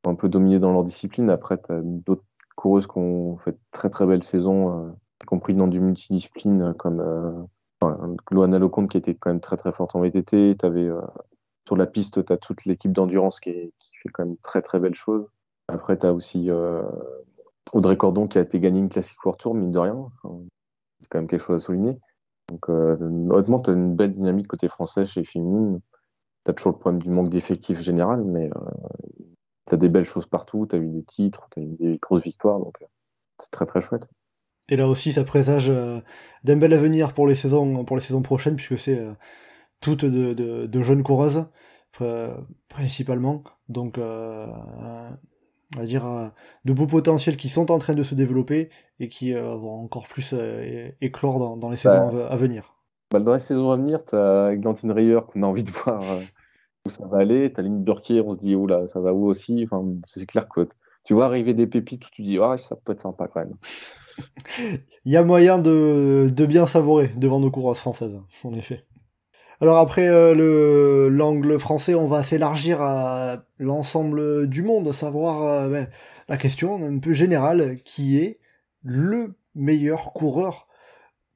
[0.03, 1.29] dans leur discipline.
[1.29, 2.23] Après, tu as d'autres
[2.55, 7.47] coureuses qui ont fait très très belles saisons, y compris dans du multidiscipline, comme
[8.31, 10.55] Loana Lecomte qui était quand même très très forte en VTT.
[10.63, 10.89] Avais,
[11.67, 14.79] sur la piste, tu as toute l'équipe d'endurance qui, qui, fait quand même très très
[14.79, 15.27] belles choses.
[15.71, 16.83] Après, tu as aussi euh,
[17.71, 19.95] Audrey Cordon qui a été gagné une classique World Tour, mine de rien.
[20.99, 21.97] c'est quand même quelque chose à souligner.
[22.49, 25.79] Donc, euh, honnêtement, tu as une belle dynamique côté français chez Féminine.
[26.45, 28.71] Tu as toujours le problème du manque d'effectifs général, mais euh,
[29.69, 30.67] tu as des belles choses partout.
[30.69, 32.59] Tu as eu des titres, tu as eu des grosses victoires.
[32.59, 32.75] Donc,
[33.41, 34.05] c'est très, très chouette.
[34.67, 38.55] Et là aussi, ça présage d'un bel avenir pour les saisons, pour les saisons prochaines,
[38.55, 39.05] puisque c'est
[39.81, 41.45] toutes de, de, jeunes coureuses,
[42.69, 43.43] principalement.
[43.67, 43.99] Donc,
[45.75, 46.27] on va dire, euh,
[46.65, 50.07] de beaux potentiels qui sont en train de se développer et qui euh, vont encore
[50.07, 52.75] plus euh, éclore dans, les saisons à, venir.
[53.11, 56.01] Bah, dans les saisons à venir, tu as Glantine Rayer qu'on a envie de voir
[56.85, 57.51] où ça va aller.
[57.53, 59.67] Tu as Lynn Burkier, on se dit, là, ça va où aussi?
[59.69, 60.67] Enfin, c'est clair que
[61.03, 63.55] tu vois arriver des pépites où tu dis, ah, ça peut être sympa quand même.
[65.05, 68.85] Il y a moyen de, de bien savourer devant nos coureuses françaises, en effet.
[69.61, 75.87] Alors après euh, l'angle français, on va s'élargir à l'ensemble du monde, savoir euh, ben,
[76.27, 78.39] la question un peu générale qui est
[78.83, 80.67] le meilleur coureur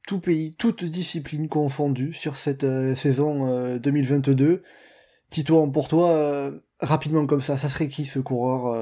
[0.07, 4.63] tout pays, toute discipline confondue sur cette euh, saison 2022.
[5.29, 8.75] Tito, pour toi, rapidement comme ça, ça serait qui ce coureur,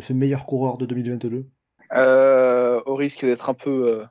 [0.00, 1.46] ce meilleur coureur de 2022
[2.86, 4.04] Au risque d'être un peu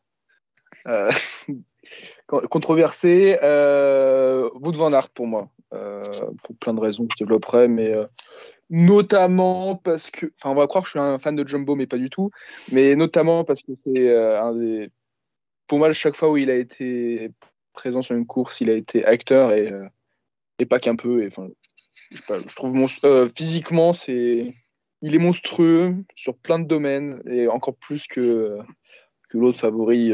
[2.28, 6.04] controversé, euh, Wout van pour moi, euh,
[6.44, 8.06] pour plein de raisons que je développerai, mais euh,
[8.70, 11.88] notamment parce que, enfin, on va croire que je suis un fan de Jumbo, mais
[11.88, 12.32] pas du tout,
[12.72, 14.90] mais notamment parce que c'est euh, un des,
[15.68, 17.32] pour moi, chaque fois où il a été
[17.74, 19.72] présent sur une course, il a été acteur et,
[20.68, 21.30] pas qu'un peu.
[22.12, 24.54] Je trouve physiquement, c'est,
[25.02, 28.58] il est monstrueux sur plein de domaines et encore plus que
[29.34, 30.12] l'autre favori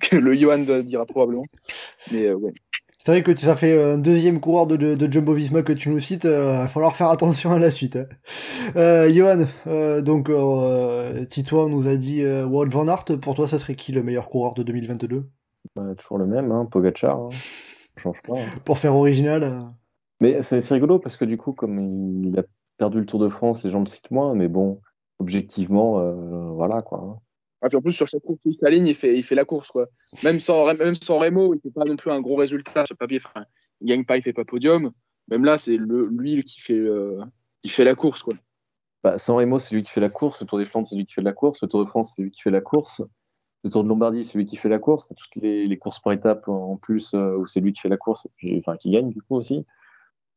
[0.00, 1.44] que le Johan dira probablement.
[2.12, 2.52] Mais euh, ouais.
[2.98, 6.00] C'est vrai que ça fait un deuxième coureur de, de, Jumbo Visma que tu nous
[6.00, 7.94] cites, il va falloir faire attention à la suite.
[7.94, 8.06] Hein.
[8.74, 9.46] Euh, Johan,
[10.02, 10.28] donc
[11.28, 14.54] Tito nous a dit Wout van Aert, pour toi ça serait qui le meilleur coureur
[14.54, 15.24] de 2022
[15.76, 17.28] bah, Toujours le même, hein, Pogacar, hein.
[17.96, 18.40] change pas.
[18.40, 18.46] Hein.
[18.64, 19.70] Pour faire original
[20.20, 22.42] Mais c'est rigolo parce que du coup, comme il a
[22.76, 24.80] perdu le Tour de France, les gens le citent moins, mais bon,
[25.20, 26.12] objectivement,
[26.54, 27.20] voilà quoi.
[27.62, 29.70] Ah, en plus, sur chaque course, il ligne, il fait, il fait la course.
[29.70, 29.86] Quoi.
[30.22, 32.96] Même, sans, même sans Remo, il ne fait pas non plus un gros résultat sur
[32.96, 33.20] papier.
[33.80, 34.92] Il ne gagne pas, il ne fait pas podium.
[35.28, 36.80] Même là, c'est lui qui fait,
[37.62, 38.22] qui fait la course.
[38.22, 38.34] Quoi.
[39.06, 40.40] Bah, sans Remo, c'est lui qui fait la course.
[40.40, 41.62] Le Tour des Flandres, c'est lui qui fait la course.
[41.62, 43.02] Le Tour de France, c'est lui qui fait la course.
[43.62, 45.12] Le Tour de Lombardie, c'est lui qui fait la course.
[45.16, 48.26] Toutes les, courses par étapes en plus euh, où c'est lui qui fait la course
[48.26, 49.64] et puis, enfin, qui gagne du coup aussi.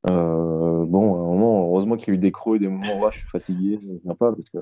[0.10, 3.00] Euh, bon, à un moment, heureusement qu'il y a eu des creux et des moments
[3.02, 4.60] où je suis fatigué, je ne viens pas parce que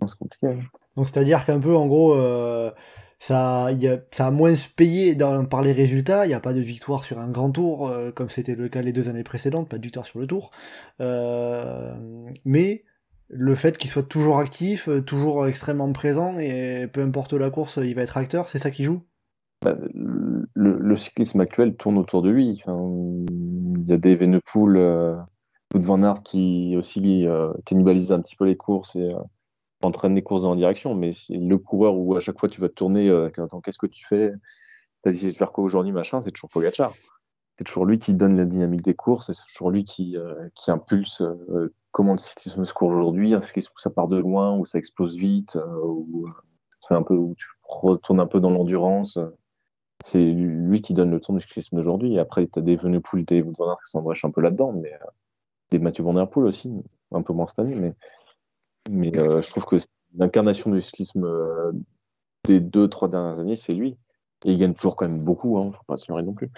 [0.00, 0.46] c'est compliqué.
[0.48, 0.60] Hein.
[0.96, 2.70] Donc c'est-à-dire qu'un peu, en gros, euh,
[3.18, 6.24] ça, y a, ça a moins payé dans, par les résultats.
[6.24, 8.82] Il n'y a pas de victoire sur un grand tour, euh, comme c'était le cas
[8.82, 10.50] les deux années précédentes, pas de victoire sur le tour.
[11.00, 11.94] Euh,
[12.44, 12.84] mais
[13.28, 17.94] le fait qu'il soit toujours actif, toujours extrêmement présent, et peu importe la course, il
[17.94, 19.02] va être acteur, c'est ça qui joue?
[19.62, 19.76] Bah,
[20.54, 22.62] le, cyclisme actuel tourne autour de lui.
[22.66, 25.16] il y a des Venepool, euh,
[25.74, 27.26] Van Aert qui aussi
[27.64, 29.12] cannibalise un petit peu les courses et
[29.82, 32.68] entraîne les courses dans la direction, mais le coureur où à chaque fois tu vas
[32.68, 33.30] te tourner, euh,
[33.62, 34.32] qu'est-ce que tu fais?
[35.02, 36.94] T'as décidé de faire quoi aujourd'hui, machin, c'est toujours Pogacar.
[37.58, 40.70] C'est toujours lui qui donne la dynamique des courses, c'est toujours lui qui, euh, qui
[40.70, 44.56] impulse euh, comment le cyclisme se court aujourd'hui, un cyclisme où ça part de loin,
[44.56, 46.28] où ça explose vite, où,
[46.90, 49.18] un peu, où tu retournes un peu dans l'endurance.
[50.04, 52.18] C'est lui qui donne le ton du cyclisme d'aujourd'hui.
[52.18, 54.92] Après, tu as des Venepool, des van qui s'embrèchent un peu là-dedans, mais
[55.70, 56.70] des Mathieu Van aussi,
[57.12, 57.94] un peu moins cette année, mais
[58.90, 59.76] mais euh, je trouve que
[60.16, 61.72] l'incarnation du cyclisme euh,
[62.44, 63.96] des deux, trois dernières années, c'est lui.
[64.44, 66.50] Et il gagne toujours quand même beaucoup, hein, faut pas se leurrer non plus.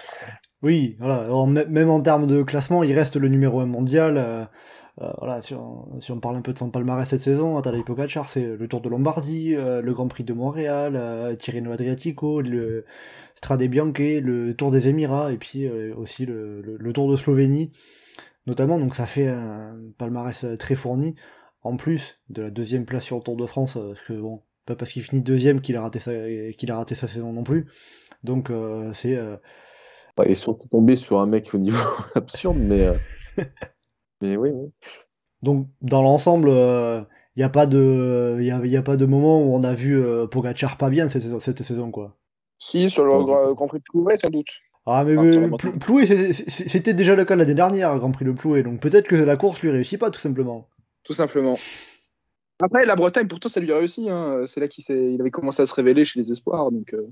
[0.62, 1.24] Oui, voilà.
[1.46, 4.16] même en termes de classement, il reste le numéro 1 mondial.
[4.18, 8.56] Euh, voilà, si on, parle un peu de son palmarès cette saison, Tadej Pogacar, c'est
[8.56, 12.84] le Tour de Lombardie, le Grand Prix de Montréal, Tirreno Adriatico, le
[13.36, 17.70] Strade Bianche, le Tour des Émirats, et puis aussi le, Tour de Slovénie,
[18.48, 18.80] notamment.
[18.80, 21.14] Donc ça fait un palmarès très fourni
[21.62, 24.42] en plus de la deuxième place sur le Tour de France, euh, parce que bon,
[24.66, 26.12] pas parce qu'il finit deuxième qu'il a raté sa
[26.52, 27.66] qu'il a raté sa saison non plus.
[28.22, 29.36] Donc euh, c'est euh...
[30.18, 31.78] ouais, et surtout tombé sur un mec au niveau
[32.14, 32.94] absurde, mais euh,
[34.20, 34.70] mais oui, oui.
[35.42, 39.54] Donc dans l'ensemble, il n'y a pas de il y a, pas de moment où
[39.54, 42.16] on a vu Pogacar pas bien cette saison, cette saison quoi.
[42.58, 44.48] Si sur le Grand Prix de Ploué sans doute.
[44.90, 45.48] Ah mais,
[45.80, 49.36] Ploué c'était déjà le cas l'année dernière, Grand Prix de Ploué, donc peut-être que la
[49.36, 50.66] course lui réussit pas tout simplement
[51.08, 51.58] tout simplement.
[52.60, 54.10] Après, la Bretagne, pourtant, ça lui a réussi.
[54.10, 54.42] Hein.
[54.44, 56.70] C'est là qu'il avait commencé à se révéler chez les espoirs.
[56.70, 57.08] Donc, euh,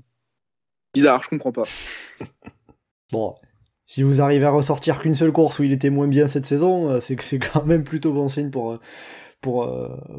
[0.93, 1.63] bizarre, je comprends pas.
[3.11, 3.33] bon,
[3.87, 6.91] si vous arrivez à ressortir qu'une seule course où il était moins bien cette saison,
[6.91, 8.79] euh, c'est que c'est quand même plutôt bon signe pour, euh,
[9.41, 9.67] pour,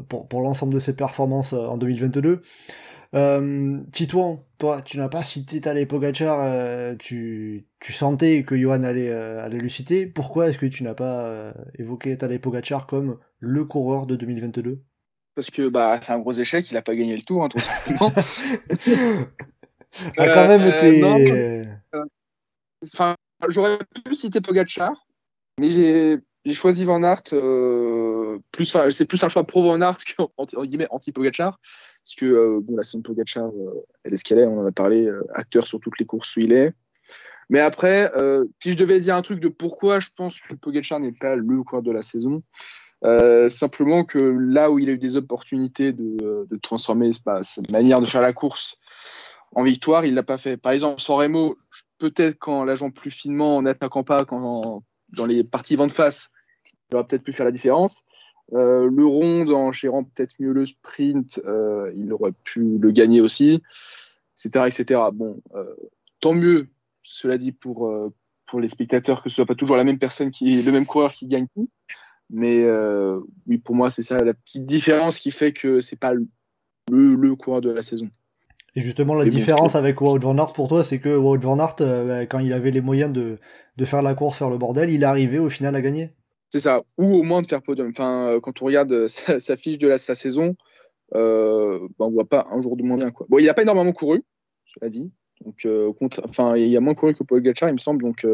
[0.09, 2.41] pour, pour l'ensemble de ses performances en 2022.
[3.15, 8.83] Euh, Titouan, toi, tu n'as pas cité Tadej Pogacar, euh, tu, tu sentais que Johan
[8.83, 10.05] allait, euh, allait le citer.
[10.05, 14.79] Pourquoi est-ce que tu n'as pas euh, évoqué Tadej Pogacar comme le coureur de 2022
[15.35, 17.59] Parce que bah, c'est un gros échec, il n'a pas gagné le tour, hein, tout
[17.59, 18.13] simplement.
[20.17, 21.61] a quand même été.
[22.93, 23.15] Enfin,
[23.47, 25.05] j'aurais pu citer Pogacar,
[25.59, 27.23] mais j'ai j'ai choisi Van Aert,
[28.51, 31.59] plus, c'est plus un choix pro Van Aert qu'anti Pogacar.
[32.03, 34.71] Parce que euh, bon, la saison euh, elle est ce qu'elle est, on en a
[34.71, 36.73] parlé, euh, acteur sur toutes les courses où il est.
[37.51, 38.11] Mais après,
[38.61, 41.63] si je devais dire un truc de pourquoi je pense que Pogacar n'est pas le
[41.63, 42.43] coureur de la saison,
[43.49, 48.21] simplement que là où il a eu des opportunités de, transformer sa manière de faire
[48.21, 48.77] la course
[49.55, 50.57] en victoire, il ne l'a pas fait.
[50.57, 51.57] Par exemple, sans Remo,
[51.97, 56.31] peut-être qu'en l'agent plus finement, en n'attaquant pas, quand, dans les parties vent de face,
[56.89, 58.03] il aurait peut-être pu faire la différence.
[58.53, 63.21] Euh, le rond, en gérant peut-être mieux le sprint, euh, il aurait pu le gagner
[63.21, 63.61] aussi,
[64.37, 64.65] etc.
[64.67, 65.01] etc.
[65.13, 65.75] Bon, euh,
[66.19, 66.67] tant mieux,
[67.03, 67.91] cela dit, pour,
[68.45, 71.13] pour les spectateurs, que ce soit pas toujours la même personne, qui le même coureur
[71.13, 71.69] qui gagne tout.
[72.29, 72.65] Mais
[73.47, 76.27] oui, pour moi, c'est ça la petite différence qui fait que c'est pas le,
[76.91, 78.09] le, coureur de la saison.
[78.75, 81.75] Et justement, la différence avec Wout van Aert pour toi, c'est que Wout van Aert,
[81.79, 83.39] bah, quand il avait les moyens de,
[83.77, 86.11] de, faire la course, faire le bordel, il est arrivé au final à gagner.
[86.51, 87.89] C'est ça, ou au moins de faire podium.
[87.89, 89.07] Enfin, euh, quand on regarde euh,
[89.39, 90.55] sa, fiche de la, sa saison,
[91.15, 93.11] euh, bah, on voit pas un jour de moins bien.
[93.11, 93.27] Quoi.
[93.29, 94.23] Bon, il n'a pas énormément couru,
[94.65, 95.11] je l'ai dit.
[95.45, 95.65] Donc,
[96.23, 98.03] enfin, il y a moins couru que Paul Gatchar, il me semble.
[98.03, 98.27] Donc,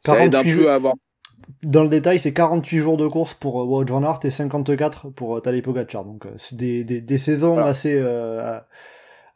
[0.00, 0.94] ça aide un peu à avoir.
[1.62, 5.40] Dans le détail, c'est 48 jours de course pour Wout van Aert et 54 pour
[5.42, 6.04] Tadej Pogacar.
[6.04, 8.02] Donc, c'est des, des, des, saisons assez,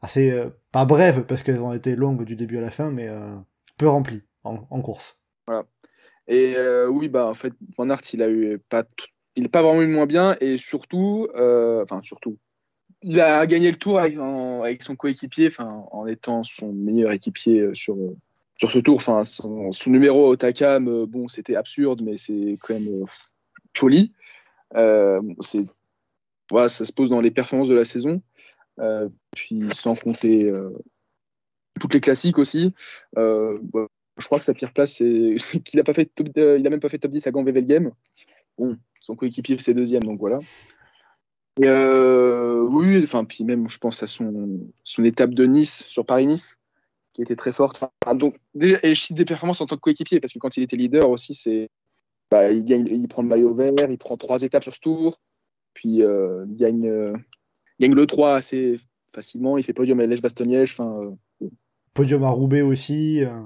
[0.03, 0.42] assez
[0.73, 3.09] pas brèves parce qu'elles ont été longues du début à la fin, mais
[3.79, 4.23] peu remplies.
[4.44, 5.16] en, course.
[5.46, 5.64] Voilà.
[6.29, 6.57] Et
[6.88, 8.85] oui, bah en fait, Van Aert, il a eu pas,
[9.37, 12.38] il pas vraiment eu moins bien et surtout, enfin surtout,
[13.03, 17.96] il a gagné le tour avec, son coéquipier, enfin en étant son meilleur équipier sur
[18.61, 18.96] sur ce tour.
[18.96, 23.05] Enfin, son, numéro au Takam, bon, c'était absurde, mais c'est quand même
[23.75, 24.12] folie.
[25.40, 25.64] c'est
[26.51, 28.23] voilà, ça se pose dans les performances de la saison.
[28.79, 30.70] Euh, puis sans compter euh,
[31.81, 32.75] toutes les classiques aussi.
[33.18, 33.59] Euh,
[34.16, 37.27] je crois que sa pire place, c'est qu'il n'a pas même pas fait top 10
[37.27, 37.92] à Gand Game.
[38.59, 40.38] Bon, son coéquipier c'est deuxième, donc voilà.
[41.59, 46.60] oui, enfin puis même je pense à son étape de Nice sur Paris-Nice
[47.20, 47.83] qui était très forte.
[48.14, 50.76] donc et je cite des performances en tant que coéquipier parce que quand il était
[50.76, 51.70] leader aussi c'est
[52.30, 55.20] bah, il, gagne, il prend le maillot vert, il prend trois étapes sur ce tour,
[55.74, 57.14] puis il gagne
[57.80, 58.76] gagne le 3 assez
[59.12, 59.59] facilement.
[59.59, 60.72] Il fait podium à Lèche-Bastogne-Liège.
[60.72, 61.48] Enfin, euh,
[61.94, 63.24] Podium à Roubaix aussi.
[63.24, 63.40] Euh.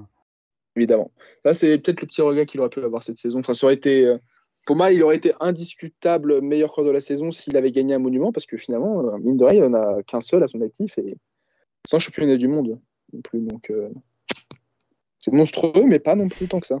[0.75, 1.11] Évidemment.
[1.43, 3.39] Là, c'est peut-être le petit regret qu'il aurait pu avoir cette saison.
[3.39, 4.17] Enfin, ça aurait été, euh,
[4.65, 7.99] pour moi, il aurait été indiscutable meilleur coureur de la saison s'il avait gagné un
[7.99, 10.97] monument, parce que finalement, mine de rien, il n'en a qu'un seul à son actif
[10.97, 11.15] et
[11.87, 12.79] sans championnat du monde
[13.15, 13.41] non plus.
[13.41, 13.71] Donc,
[15.19, 16.79] c'est monstrueux, mais pas non plus tant que ça,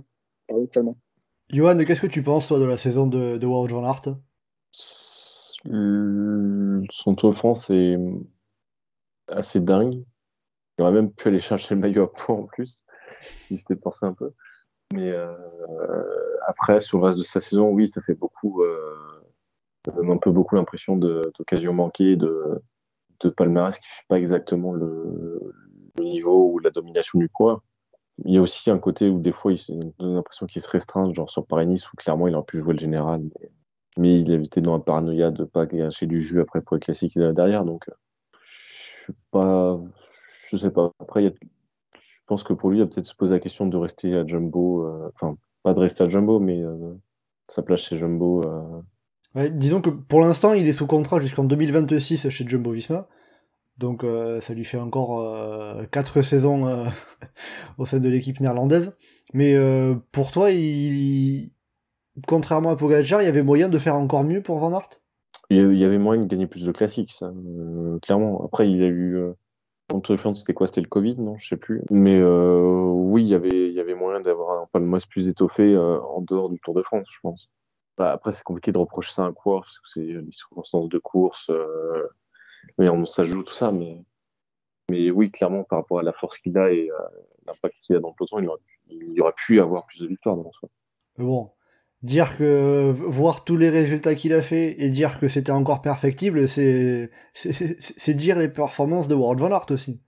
[1.49, 4.15] Johan, qu'est-ce que tu penses, toi, de la saison de, de World Van Aert
[6.91, 7.97] son Tour de France est
[9.27, 10.03] assez dingue.
[10.77, 12.83] Il aurait même pu aller chercher le maillot à poids en plus,
[13.21, 14.31] s'il s'était pensé un peu.
[14.93, 15.33] Mais euh,
[16.47, 18.61] après, sur le reste de sa saison, oui, ça fait beaucoup.
[18.61, 19.23] Euh,
[19.85, 22.61] ça donne un peu beaucoup l'impression d'occasion manquée, de,
[23.21, 25.53] de palmarès qui ne fait pas exactement le,
[26.03, 27.63] niveau ou la domination du poids.
[28.23, 31.13] Il y a aussi un côté où des fois, il donne l'impression qu'il se restreint,
[31.13, 33.23] genre sur Paris-Nice, où clairement il aurait pu jouer le général.
[33.97, 37.17] Mais il était dans la paranoïa de pas gâcher du jus après pour les classiques
[37.17, 37.65] derrière.
[37.65, 37.85] Donc,
[38.41, 39.79] je sais pas,
[40.57, 40.91] sais pas.
[40.99, 41.33] Après,
[41.93, 44.25] je pense que pour lui, il va peut-être se poser la question de rester à
[44.25, 44.85] Jumbo.
[44.85, 46.95] Euh, enfin, pas de rester à Jumbo, mais euh,
[47.49, 48.43] sa place chez Jumbo.
[49.35, 49.49] Euh.
[49.49, 53.07] disons que pour l'instant, il est sous contrat jusqu'en 2026 chez Jumbo Visma.
[53.77, 54.05] Donc
[54.39, 55.25] ça lui fait encore
[55.91, 56.85] 4 saisons
[57.77, 58.95] au sein de l'équipe néerlandaise.
[59.33, 59.55] Mais
[60.11, 60.49] pour toi,
[62.27, 65.01] contrairement à Pogacar, il y avait moyen de faire encore mieux pour Van Aert?
[65.49, 68.43] Il y avait moyen de gagner plus de classiques, euh, clairement.
[68.45, 69.15] Après, il a eu.
[69.17, 69.33] Euh,
[70.17, 70.65] France, c'était quoi?
[70.65, 71.37] C'était le Covid, non?
[71.37, 71.83] Je sais plus.
[71.91, 75.77] Mais euh, oui, il y avait, il y avait moyen d'avoir un palmarès plus étoffé
[75.77, 77.51] en dehors du Tour de France, je pense.
[77.97, 80.89] Bah, après, c'est compliqué de reprocher ça à un coureur, parce que c'est les circonstances
[80.89, 81.51] de course,
[82.77, 83.71] mais on s'ajoute tout ça.
[83.71, 83.97] Mais,
[84.89, 86.89] mais oui, clairement, par rapport à la force qu'il a et
[87.45, 90.35] l'impact qu'il a dans le peloton, il aurait, il aurait pu avoir plus de victoires
[90.35, 90.69] dans soi.
[91.17, 91.51] Bon,
[92.05, 96.47] dire que voir tous les résultats qu'il a fait et dire que c'était encore perfectible,
[96.47, 100.01] c'est c'est dire les performances de World Van Aert aussi.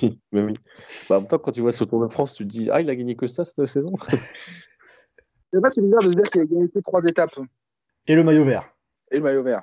[0.00, 0.54] Oui, mais oui.
[1.08, 2.80] Bah, en même temps, quand tu vois ce Tour de France, tu te dis ah
[2.80, 3.92] il a gagné que ça cette saison.
[5.52, 7.38] c'est pas c'est bizarre de se dire qu'il a gagné que trois étapes.
[8.06, 8.70] Et le maillot vert.
[9.10, 9.62] Et le maillot vert.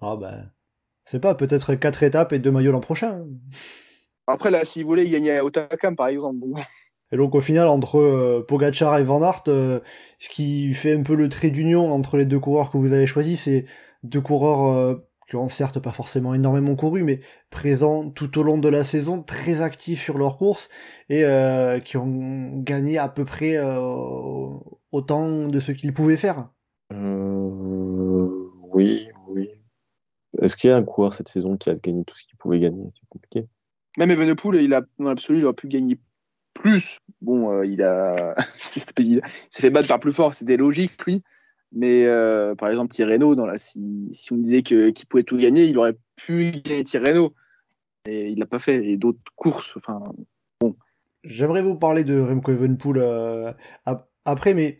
[0.00, 0.50] Ah ben,
[1.10, 3.24] c'est pas peut-être quatre étapes et deux maillots l'an prochain.
[4.28, 6.38] Après là, s'il voulait, il gagnait à Otakam par exemple.
[7.10, 9.80] Et donc au final, entre euh, Pogachar et Van Aert, euh,
[10.20, 13.08] ce qui fait un peu le trait d'union entre les deux coureurs que vous avez
[13.08, 13.64] choisis, c'est
[14.04, 14.94] deux coureurs euh,
[15.28, 17.18] qui ont certes pas forcément énormément couru, mais
[17.50, 20.68] présents tout au long de la saison, très actifs sur leur course,
[21.08, 21.24] et
[21.84, 23.56] qui ont gagné à peu près
[24.90, 26.48] autant de ce qu'ils pouvaient faire.
[30.40, 32.60] Est-ce qu'il y a un coureur cette saison qui a gagné tout ce qu'il pouvait
[32.60, 32.84] gagner?
[32.92, 33.46] C'est compliqué.
[33.98, 35.98] Même Evenepoel, il a, dans l'absolu, il aurait pu gagner
[36.54, 38.34] plus, bon, euh, il a
[38.98, 41.22] il s'est fait battre par plus fort, c'était logique, lui.
[41.72, 45.64] Mais euh, par exemple, Tirreno, dans la, si, si on disait qu'il pouvait tout gagner,
[45.64, 47.34] il aurait pu gagner Tirreno.
[48.06, 48.84] Et il l'a pas fait.
[48.84, 50.00] Et d'autres courses, enfin,
[50.60, 50.76] bon.
[51.22, 53.52] J'aimerais vous parler de Remco Evenpool euh,
[54.24, 54.78] après, mais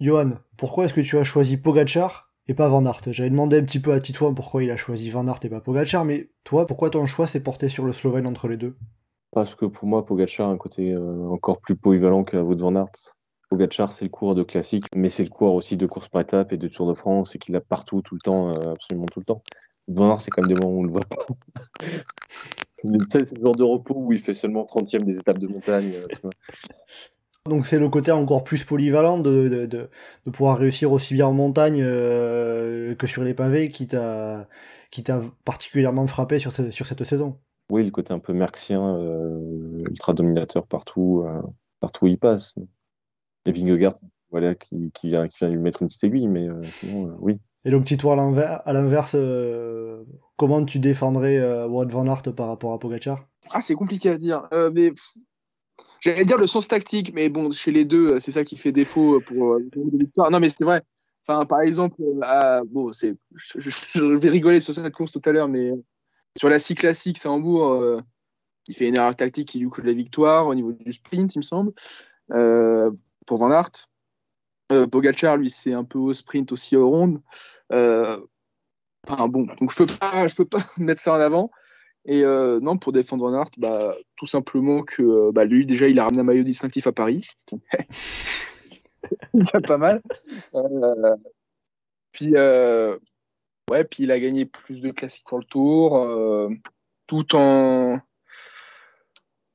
[0.00, 3.64] Johan, pourquoi est-ce que tu as choisi Pogachar et pas Van Aert J'avais demandé un
[3.64, 6.66] petit peu à Titouan pourquoi il a choisi Van Aert et pas Pogachar, mais toi,
[6.66, 8.76] pourquoi ton choix s'est porté sur le Slovène entre les deux?
[9.30, 12.74] Parce que pour moi, Pogacar a un côté euh, encore plus polyvalent que Wout van
[12.76, 13.14] Aert.
[13.50, 16.52] Pogacar, c'est le coureur de classique, mais c'est le coureur aussi de course par étape
[16.52, 19.20] et de Tour de France, et qu'il a partout, tout le temps, euh, absolument tout
[19.20, 19.42] le temps.
[19.86, 21.26] Van Aert, c'est quand même des moments où on le voit pas.
[23.08, 25.92] c'est le genre de repos où il fait seulement 30e des étapes de montagne.
[25.94, 26.30] Euh,
[27.46, 29.90] Donc c'est le côté encore plus polyvalent de, de, de,
[30.26, 34.46] de, pouvoir réussir aussi bien en montagne que sur les pavés qui t'a
[35.44, 37.38] particulièrement frappé sur, sur cette saison.
[37.70, 41.42] Oui, le côté un peu merxien, euh, ultra dominateur partout, euh,
[41.80, 42.54] partout où il passe.
[43.44, 43.98] Et Vingegaard,
[44.30, 47.38] voilà, qui, qui, vient, qui vient lui mettre une petite aiguille, mais euh, sinon, oui.
[47.64, 49.16] Et donc, petit tour à l'inverse,
[50.36, 53.26] comment tu défendrais Wout van Aert par rapport à Pogacar?
[53.50, 54.48] Ah, c'est compliqué à dire.
[54.72, 54.92] mais
[56.00, 59.20] J'allais dire le sens tactique, mais bon, chez les deux, c'est ça qui fait défaut
[59.26, 60.30] pour, euh, pour les victoires.
[60.30, 60.82] Non, mais c'est vrai.
[61.26, 65.48] Enfin, par exemple, à, bon, c'est, je, vais rigoler sur cette course tout à l'heure,
[65.48, 65.72] mais
[66.38, 68.00] sur la scie classique, c'est Hambourg, euh,
[68.66, 71.38] il fait une erreur tactique qui lui coûte la victoire au niveau du sprint, il
[71.38, 71.72] me semble,
[72.30, 72.90] euh,
[73.26, 73.88] pour Van Aert.
[74.70, 74.86] Euh,
[75.36, 77.22] lui, c'est un peu au sprint aussi au ronde.
[77.72, 78.20] Euh,
[79.06, 79.86] enfin, bon, donc je peux
[80.36, 81.50] peux pas mettre ça en avant.
[82.10, 85.98] Et euh, non, pour défendre Van bah, tout simplement que euh, bah, lui, déjà, il
[85.98, 87.28] a ramené un maillot distinctif à Paris.
[89.66, 90.00] Pas mal.
[90.54, 91.16] Euh,
[92.12, 96.50] puis, ouais, puis il a gagné plus de classiques sur le tour,
[97.06, 98.00] tout en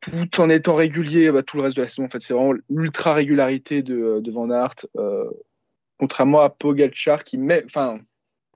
[0.02, 2.06] tout en étant régulier bah, tout le reste de la saison.
[2.06, 4.86] En fait, c'est vraiment l'ultra régularité de, Van Aert,
[5.98, 7.98] contrairement à Pogacar qui met, enfin,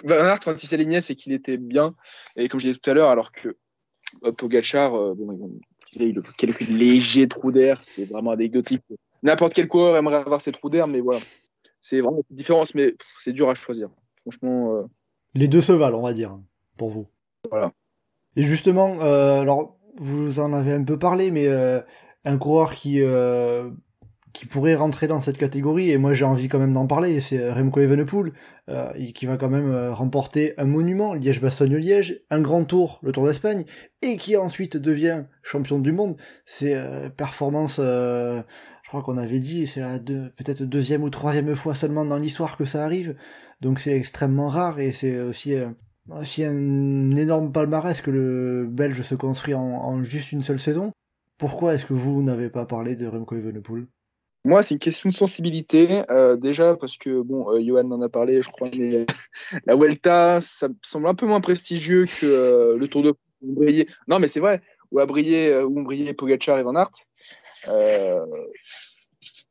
[0.04, 1.95] Van Aert quand il s'alignait, c'est qu'il était bien.
[2.36, 3.58] Et comme je disais tout à l'heure, alors que
[4.24, 5.60] euh, Pogacar, euh, bon,
[5.93, 8.84] il a eu quelques légers trous d'air, c'est vraiment anecdotique.
[9.24, 11.20] N'importe quel coureur aimerait avoir ces trous d'air, mais voilà,
[11.82, 13.89] c'est vraiment une différence, mais c'est dur à choisir.
[14.22, 14.84] Franchement, euh,
[15.34, 16.38] Les deux se valent, on va dire,
[16.78, 17.08] pour vous.
[17.49, 17.72] Voilà.
[18.36, 21.80] Et justement, euh, alors, vous en avez un peu parlé, mais euh,
[22.26, 23.01] un coureur qui,
[24.38, 27.52] qui pourrait rentrer dans cette catégorie, et moi j'ai envie quand même d'en parler, c'est
[27.52, 28.34] Remco Evenepoel,
[28.70, 33.26] euh, qui va quand même euh, remporter un monument, Liège-Bastogne-Liège, un grand tour, le Tour
[33.26, 33.66] d'Espagne,
[34.04, 36.18] et qui ensuite devient champion du monde.
[36.46, 38.44] C'est euh, performance, euh,
[38.84, 42.18] je crois qu'on avait dit, c'est la deux, peut-être deuxième ou troisième fois seulement dans
[42.18, 43.16] l'histoire que ça arrive,
[43.60, 45.56] donc c'est extrêmement rare, et c'est aussi...
[45.56, 45.70] euh,
[46.10, 50.94] aussi un énorme palmarès que le Belge se construit en, en juste une seule saison.
[51.38, 53.88] Pourquoi est-ce que vous n'avez pas parlé de Remco Evenepoel?
[54.46, 56.04] Moi, c'est une question de sensibilité.
[56.10, 59.06] Euh, déjà, parce que, bon, euh, Johan en a parlé, je crois, mais
[59.66, 63.14] la Vuelta, ça me semble un peu moins prestigieux que euh, le Tour de.
[64.08, 64.62] Non, mais c'est vrai,
[64.92, 66.92] où, a brillé, euh, où ont Pogacar et Van Aert.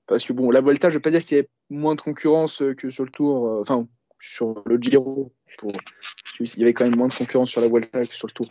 [0.06, 2.00] Parce que, bon, la Vuelta, je ne veux pas dire qu'il y ait moins de
[2.00, 3.86] concurrence que sur le Tour, enfin,
[4.20, 5.32] sur le Giro.
[6.40, 8.46] Il y avait quand même moins de concurrence sur la Vuelta que sur le Tour.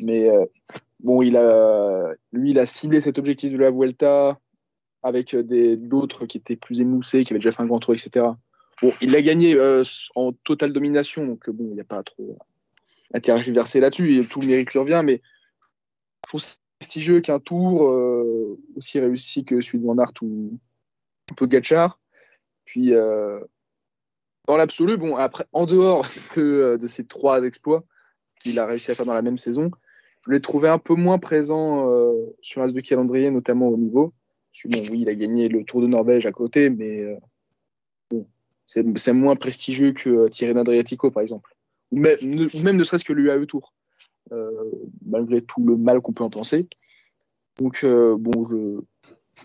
[0.00, 0.28] Mais
[1.00, 4.38] bon, il a, lui, il a ciblé cet objectif de la Vuelta
[5.02, 8.26] avec des- d'autres qui étaient plus émoussés, qui avaient déjà fait un grand tour, etc.
[8.80, 9.84] Bon, il l'a gagné euh,
[10.14, 12.38] en totale domination, donc euh, bon, il n'y a pas trop
[13.14, 15.20] à tergiverser là-dessus, tout le mérite lui revient, mais
[16.24, 16.42] je trouve
[16.82, 20.58] prestigieux qu'un tour euh, aussi réussi que celui de Van ou
[21.36, 22.00] Pogacar.
[22.64, 23.40] Puis, euh,
[24.48, 27.84] dans l'absolu, bon, après, en dehors de, ces trois exploits
[28.40, 29.70] qu'il a réussi à faire dans la même saison,
[30.26, 34.12] je l'ai trouvé un peu moins présent euh, sur reste du calendrier, notamment au niveau.
[34.64, 37.16] Bon, oui, il a gagné le Tour de Norvège à côté, mais euh,
[38.10, 38.26] bon,
[38.66, 41.54] c'est moins prestigieux que euh, Thierry Adriatico, par exemple.
[41.90, 43.74] Ou même ne, même ne serait-ce que l'UAE Tour,
[44.32, 44.50] euh,
[45.04, 46.68] malgré tout le mal qu'on peut en penser.
[47.58, 48.80] Donc, bon, je,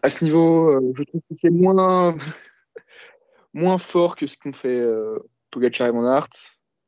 [0.01, 2.15] à ce niveau, je trouve que c'est moins,
[3.53, 4.81] moins fort que ce qu'ont fait
[5.51, 6.29] Pogacar et Van Aert.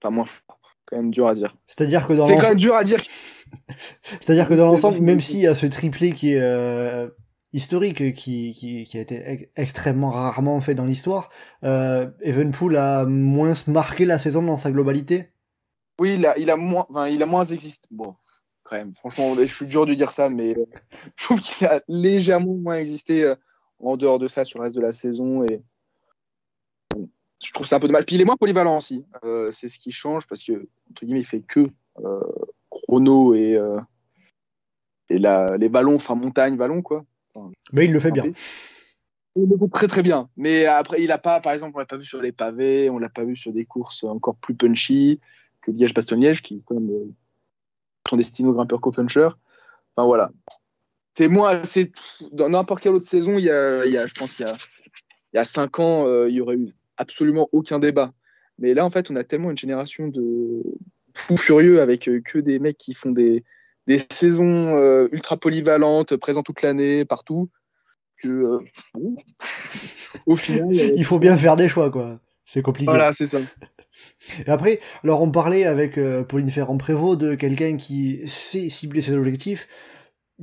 [0.02, 1.56] Enfin, moins fort, quand même dur à dire.
[1.68, 3.04] C'est-à-dire que dans C'est quand même dur à dire.
[4.04, 7.10] c'est-à-dire que dans l'ensemble, même s'il y a ce triplé qui est euh,
[7.54, 8.54] historique, qui,
[8.88, 11.30] qui, a été ex- extrêmement rarement fait dans l'histoire,
[11.64, 15.32] euh, Evenpool a moins marqué la saison dans sa globalité.
[16.00, 17.88] Oui, il a, moins, enfin, il a moins existé.
[17.92, 18.16] Bon,
[18.64, 20.66] quand même, franchement, je suis dur de dire ça, mais euh,
[21.16, 23.36] je trouve qu'il a légèrement moins existé euh,
[23.80, 25.44] en dehors de ça sur le reste de la saison.
[25.44, 25.62] Et
[27.44, 28.06] je trouve ça un peu dommage.
[28.06, 29.04] Puis il est moins polyvalent aussi.
[29.24, 31.68] Euh, c'est ce qui change parce que, entre guillemets, il fait que
[32.70, 33.60] chrono et,
[35.10, 37.04] et la, les ballons, enfin montagne, ballon, quoi.
[37.74, 38.26] Mais il le fait bien.
[39.36, 40.30] Il le fait très très bien.
[40.38, 42.98] Mais après, il a pas, par exemple, on l'a pas vu sur les pavés, on
[42.98, 45.20] l'a pas vu sur des courses encore plus punchy
[45.62, 47.14] que Liège-Bastogne-Liège, qui est quand même euh,
[48.10, 49.30] son destino grimpeur co-puncher.
[49.96, 50.32] Enfin voilà.
[51.16, 51.92] C'est moi, c'est
[52.32, 54.46] dans n'importe quelle autre saison, il y a, il y a je pense, il y
[54.46, 54.54] a,
[55.34, 58.14] il y a cinq ans, euh, il y aurait eu absolument aucun débat.
[58.58, 60.64] Mais là, en fait, on a tellement une génération de
[61.14, 63.44] fous furieux avec euh, que des mecs qui font des,
[63.90, 67.50] des saisons euh, ultra polyvalentes, présents toute l'année, partout,
[68.22, 68.60] que euh,
[68.94, 69.16] bon,
[70.26, 70.70] au final.
[70.72, 72.20] euh, Il faut bien faire des choix, quoi.
[72.46, 72.90] C'est compliqué.
[72.90, 73.40] voilà, c'est ça.
[74.46, 79.68] Et après, alors on parlait avec Pauline Ferrand-Prévot de quelqu'un qui sait cibler ses objectifs.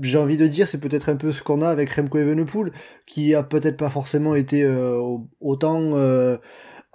[0.00, 2.72] J'ai envie de dire, c'est peut-être un peu ce qu'on a avec Remco Evenepoel,
[3.06, 6.36] qui a peut-être pas forcément été euh, au- autant euh,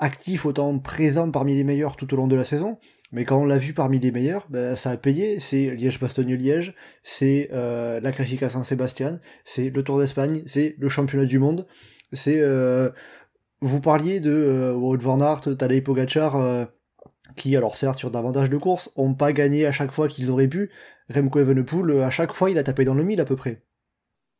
[0.01, 2.77] actif, autant présent parmi les meilleurs tout au long de la saison.
[3.13, 5.39] Mais quand on l'a vu parmi les meilleurs, ben, ça a payé.
[5.39, 6.73] C'est Liège-Bastogne-Liège,
[7.03, 11.67] c'est euh, la Classica San-Sébastien, c'est le Tour d'Espagne, c'est le championnat du monde,
[12.13, 12.89] c'est euh,
[13.61, 16.65] vous parliez de euh, Wout van Aert, Tadej Pogacar, euh,
[17.35, 20.47] qui, alors certes, sur davantage de courses, ont pas gagné à chaque fois qu'ils auraient
[20.47, 20.71] pu.
[21.13, 23.63] Remco Evenepoel, euh, à chaque fois, il a tapé dans le mille à peu près.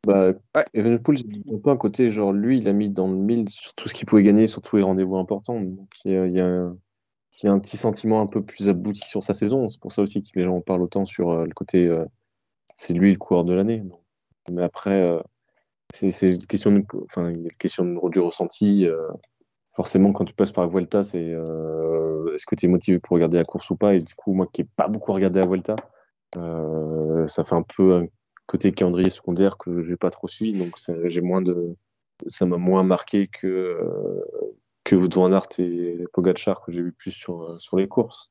[0.06, 0.66] Bah, Ouais.
[0.74, 3.72] Evenepoel, c'est un peu un côté, genre, lui, il a mis dans le mille sur
[3.74, 5.60] tout ce qu'il pouvait gagner, sur tous les rendez-vous importants.
[5.60, 6.72] Donc, il y a, il y a-
[7.42, 9.68] il y a un petit sentiment un peu plus abouti sur sa saison.
[9.68, 12.04] C'est pour ça aussi que les gens en parlent autant sur euh, le côté, euh,
[12.78, 13.82] c'est lui le coureur de l'année.
[14.52, 15.20] Mais après, euh,
[15.94, 18.86] c'est une question de, enfin, il y a une question de, du ressenti.
[18.86, 19.08] euh,
[19.74, 23.14] forcément, quand tu passes par la Vuelta, c'est euh, est-ce que tu es motivé pour
[23.16, 23.94] regarder la course ou pas?
[23.94, 25.76] Et du coup, moi qui n'ai pas beaucoup regardé la Vuelta,
[26.36, 28.06] euh, ça fait un peu un
[28.46, 31.76] côté calendrier secondaire que j'ai pas trop suivi, donc ça- j'ai moins de,
[32.28, 34.20] ça m'a moins marqué que euh,
[34.84, 38.30] que van Aert et Pogacar que j'ai vu plus sur euh, sur les courses.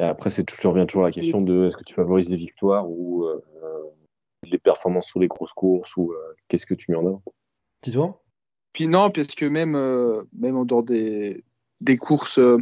[0.00, 2.36] Et après, c'est toujours revient toujours à la question de est-ce que tu favorises les
[2.36, 3.40] victoires ou euh,
[4.42, 6.16] les performances sur les grosses courses ou euh,
[6.48, 7.22] qu'est-ce que tu mets en avant?
[7.80, 8.18] Titouan
[8.72, 11.44] Puis non, parce que même, euh, même en dehors des,
[11.80, 12.58] des courses euh,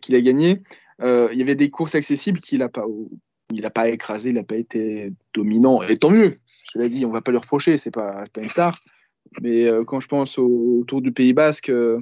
[0.00, 0.60] qu'il a gagnées,
[1.00, 2.84] euh, il y avait des courses accessibles qu'il n'a pas,
[3.52, 5.82] il n'a pas écrasé, il n'a pas été dominant.
[5.82, 6.38] Et tant mieux.
[6.72, 8.78] Je l'ai dit, on va pas lui reprocher, c'est pas, pas une star.
[9.40, 12.00] Mais euh, quand je pense au, au Tour du Pays Basque, euh,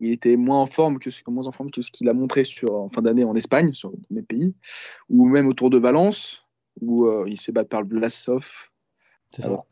[0.00, 2.44] il était moins en forme que ce, moins en forme que ce qu'il a montré
[2.44, 4.54] sur, en fin d'année en Espagne, sur mes pays,
[5.08, 6.44] ou même au Tour de Valence,
[6.80, 8.46] où euh, il se fait battre par le Blasov.
[9.34, 9.62] C'est ça.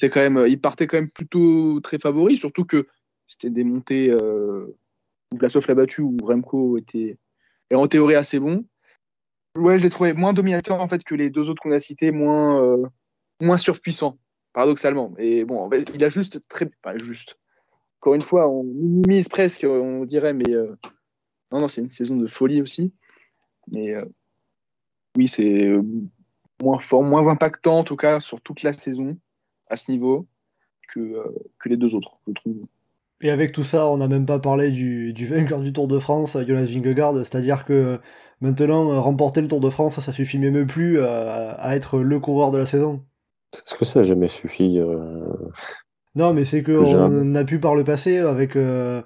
[0.00, 2.86] Quand même, il partait quand même plutôt très favori, surtout que
[3.28, 7.18] c'était des montées où Vlasov l'a battu, où Remco était
[7.72, 8.64] est en théorie assez bon.
[9.56, 12.10] Ouais, je l'ai trouvé moins dominateur en fait que les deux autres qu'on a cités,
[12.10, 12.86] moins, euh,
[13.40, 14.18] moins surpuissant,
[14.54, 15.14] paradoxalement.
[15.18, 17.38] Et bon, en fait, il a juste très, pas juste.
[18.00, 20.74] Encore une fois, on minimise presque, on dirait, mais euh,
[21.50, 22.92] non, non, c'est une saison de folie aussi.
[23.70, 24.04] Mais euh,
[25.16, 25.82] oui, c'est euh,
[26.62, 29.18] moins fort, moins impactant en tout cas sur toute la saison
[29.68, 30.26] à ce niveau
[30.88, 31.22] que,
[31.58, 32.66] que les deux autres, je trouve.
[33.22, 35.98] Et avec tout ça, on n'a même pas parlé du, du vainqueur du Tour de
[35.98, 38.00] France, Jonas Vingegaard, c'est-à-dire que
[38.40, 42.50] maintenant, remporter le Tour de France, ça suffit même plus à, à être le coureur
[42.50, 43.04] de la saison.
[43.54, 45.24] Est-ce que ça n'a jamais suffi euh,
[46.14, 48.56] Non, mais c'est que Que j'ai un- on a pu par le passé avec.
[48.56, 49.02] euh,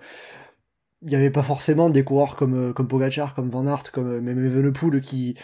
[1.03, 4.45] Il n'y avait pas forcément des coureurs comme, comme Pogacar, comme Van Aert, comme même
[4.45, 5.35] Evenepoel qui,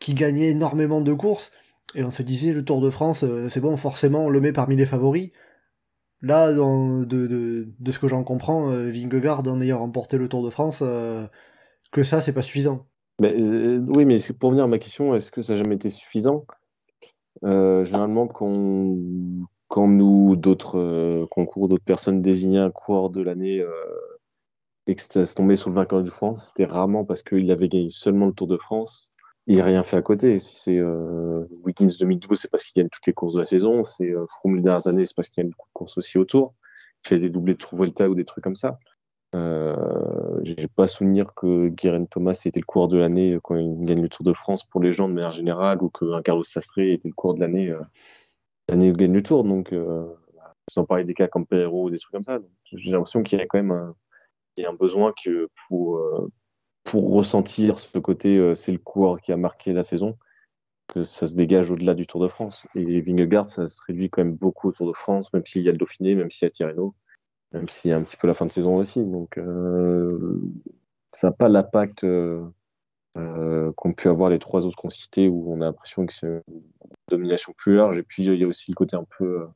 [0.00, 1.52] qui gagnaient énormément de courses.
[1.94, 4.52] Et on se disait, le Tour de France, euh, c'est bon, forcément, on le met
[4.52, 5.30] parmi les favoris.
[6.20, 10.82] Là, de, ce que j'en comprends, euh, Vingegaard, en ayant remporté le Tour de France,
[10.82, 11.26] euh,
[11.92, 12.86] que ça, c'est pas suffisant.
[13.20, 15.90] Mais, euh, oui, mais pour venir à ma question, est-ce que ça n'a jamais été
[15.90, 16.44] suffisant?
[17.42, 18.96] Généralement, quand,
[19.68, 23.64] quand nous, d'autres concours, d'autres personnes désignaient un coureur de l'année
[24.88, 27.68] et que ça se tombait sur le vainqueur de France, c'était rarement parce qu'il avait
[27.68, 29.12] gagné seulement le Tour de France.
[29.48, 30.38] Il n'a rien fait à côté.
[30.38, 33.82] C'est euh, Wiggins 2012, c'est parce qu'il gagne toutes les courses de la saison.
[33.82, 36.54] C'est euh, Froome les dernières années, c'est parce qu'il gagne beaucoup de courses aussi autour.
[37.04, 38.78] Il fait des doublés de Tour Volta ou des trucs comme ça.
[39.34, 44.02] Euh, j'ai pas souvenir que Guérin Thomas était le coureur de l'année quand il gagne
[44.02, 47.08] le Tour de France pour les gens de manière générale ou qu'un Carlos Sastré était
[47.08, 47.80] le coureur de l'année euh,
[48.68, 49.44] l'année où il gagne le Tour.
[49.44, 50.06] Donc, euh,
[50.70, 52.38] sans parler des cas comme Perro ou des trucs comme ça.
[52.64, 53.94] J'ai l'impression qu'il y a quand même un,
[54.58, 56.30] il y a un besoin que pour, euh,
[56.88, 60.16] pour ressentir ce côté, euh, c'est le coureur qui a marqué la saison,
[60.88, 62.66] que ça se dégage au-delà du Tour de France.
[62.74, 65.68] Et Vingegaard, ça se réduit quand même beaucoup au Tour de France, même s'il y
[65.68, 66.94] a le Dauphiné, même s'il y a Tirreno
[67.52, 69.02] même s'il y a un petit peu la fin de saison aussi.
[69.02, 70.38] Donc, euh,
[71.12, 72.42] ça n'a pas l'impact euh,
[73.14, 76.62] qu'ont pu avoir les trois autres qu'on citait, où on a l'impression que c'est une
[77.08, 77.96] domination plus large.
[77.96, 79.48] Et puis, il y a aussi le côté un peu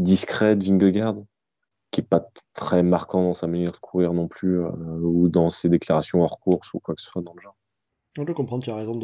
[0.00, 1.16] discret de Vingegaard,
[1.90, 4.70] qui n'est pas très marquant dans sa manière de courir non plus, euh,
[5.00, 7.56] ou dans ses déclarations hors course, ou quoi que ce soit dans le genre.
[8.16, 8.98] Je peux comprendre, tu as raison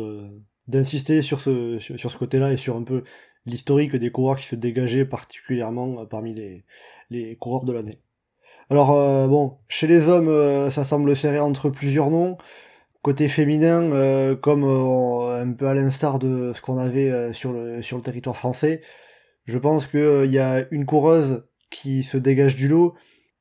[0.66, 3.04] d'insister sur ce, côté-là et sur un peu
[3.46, 6.34] l'historique des coureurs qui se dégageaient particulièrement euh, parmi
[7.10, 8.00] les, coureurs de l'année.
[8.70, 12.36] Alors, euh, bon, chez les hommes, ça semble serré entre plusieurs noms.
[13.02, 18.80] Côté féminin, comme un peu à l'instar de ce qu'on avait sur le territoire français,
[19.44, 21.44] je pense qu'il y a une coureuse
[21.74, 22.94] qui se dégage du lot.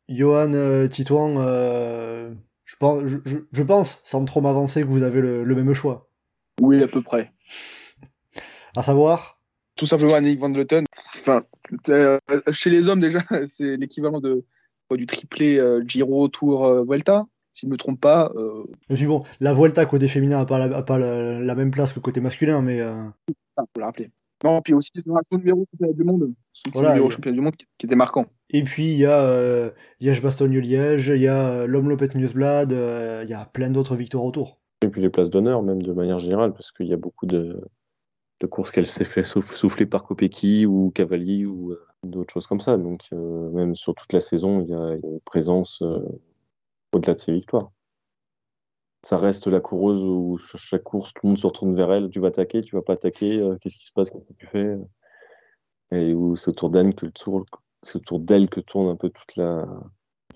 [0.10, 2.34] Johan euh, Titouan, euh,
[2.66, 5.74] je, pense, je, je, je pense, sans trop m'avancer, que vous avez le, le même
[5.74, 6.10] choix.
[6.60, 7.32] Oui, à peu près.
[8.76, 9.40] À savoir?
[9.76, 10.86] Tout simplement Nick Van Vleuten.
[11.16, 11.44] Enfin,
[11.90, 12.20] euh,
[12.52, 14.44] chez les hommes déjà, c'est l'équivalent de
[14.92, 17.26] du triplé euh, Giro Tour euh, Vuelta,
[17.56, 18.32] si je ne me trompe pas.
[18.36, 21.56] euh, Je suis bon, la Vuelta côté féminin n'a pas, la, a pas la, la
[21.56, 22.94] même place que côté masculin, mais euh,
[23.58, 24.12] ah, faut le rappeler.
[24.44, 27.66] Non, puis aussi son numéro championnat du monde, son Voilà, numéro championnat du monde qui,
[27.78, 28.26] qui était marquant.
[28.50, 29.72] Et puis il y a euh,
[30.02, 34.60] Liège-Bastogne-Liège, il y a euh, l'Omlopet Newsblad, euh, il y a plein d'autres victoires autour.
[34.84, 37.62] Et puis les places d'honneur, même de manière générale, parce qu'il y a beaucoup de,
[38.42, 42.48] de courses qu'elle s'est fait souff- souffler par Kopecky ou Cavalli ou euh, d'autres choses
[42.48, 42.76] comme ça.
[42.78, 45.82] Donc, euh, même sur toute la saison, il y a, il y a une présence
[45.82, 46.00] euh,
[46.92, 47.72] au-delà de ses victoires.
[49.04, 52.10] Ça reste la coureuse où ch- chaque course, tout le monde se retourne vers elle.
[52.10, 54.48] Tu vas attaquer, tu vas pas attaquer, euh, qu'est-ce qui se passe, qu'est-ce que tu
[54.48, 54.78] fais
[55.92, 57.46] et où c'est autour d'elle que, tour,
[57.94, 59.66] autour d'elle que tourne un peu toute la,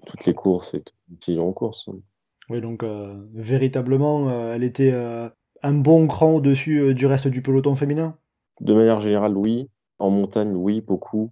[0.05, 1.89] toutes les courses et tout en course.
[2.49, 2.83] Oui, donc
[3.33, 4.93] véritablement, elle était
[5.63, 8.17] un bon cran au-dessus du reste du peloton féminin?
[8.61, 9.69] De manière générale, oui.
[9.99, 11.31] En montagne, oui, beaucoup.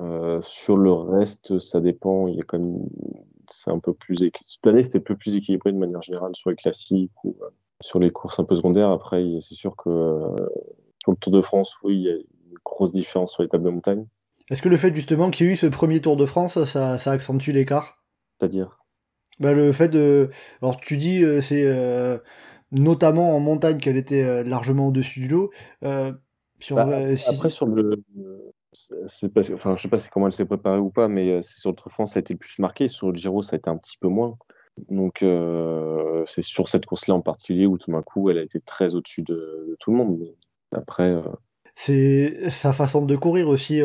[0.00, 2.28] Euh, sur le reste, ça dépend.
[2.28, 2.88] Il y a quand même,
[3.54, 6.50] c'est un peu plus cette année, c'était un peu plus équilibré de manière générale sur
[6.50, 7.48] les classiques ou euh,
[7.80, 8.90] sur les courses un peu secondaires.
[8.90, 10.36] Après, c'est sûr que euh,
[11.02, 13.64] sur le Tour de France, oui, il y a une grosse différence sur les tables
[13.64, 14.06] de montagne.
[14.50, 16.98] Est-ce que le fait justement qu'il y ait eu ce premier Tour de France, ça,
[16.98, 18.04] ça accentue l'écart?
[18.38, 18.78] C'est-à-dire?
[19.40, 20.30] Bah, le fait de,
[20.62, 21.66] alors tu dis c'est
[22.70, 25.50] notamment en montagne qu'elle était largement au-dessus du lot.
[25.82, 26.12] Bah,
[26.70, 28.04] Après sur le
[29.06, 31.58] c'est pas, enfin, je sais pas comment elle s'est préparée ou pas, mais euh, c'est
[31.58, 32.88] sur le Tour de France, ça a été plus marqué.
[32.88, 34.36] Sur le Giro, ça a été un petit peu moins.
[34.90, 38.60] Donc, euh, c'est sur cette course-là en particulier où tout d'un coup, elle a été
[38.60, 40.34] très au-dessus de, tout le monde.
[40.72, 41.10] après.
[41.10, 41.22] Euh,
[41.76, 43.80] c'est sa façon de courir aussi.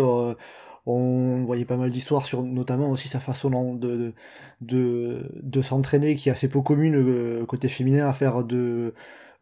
[0.85, 4.13] on voyait pas mal d'histoires sur notamment aussi sa façon de,
[4.61, 8.93] de, de, s'entraîner qui est assez peu commune côté féminin à faire de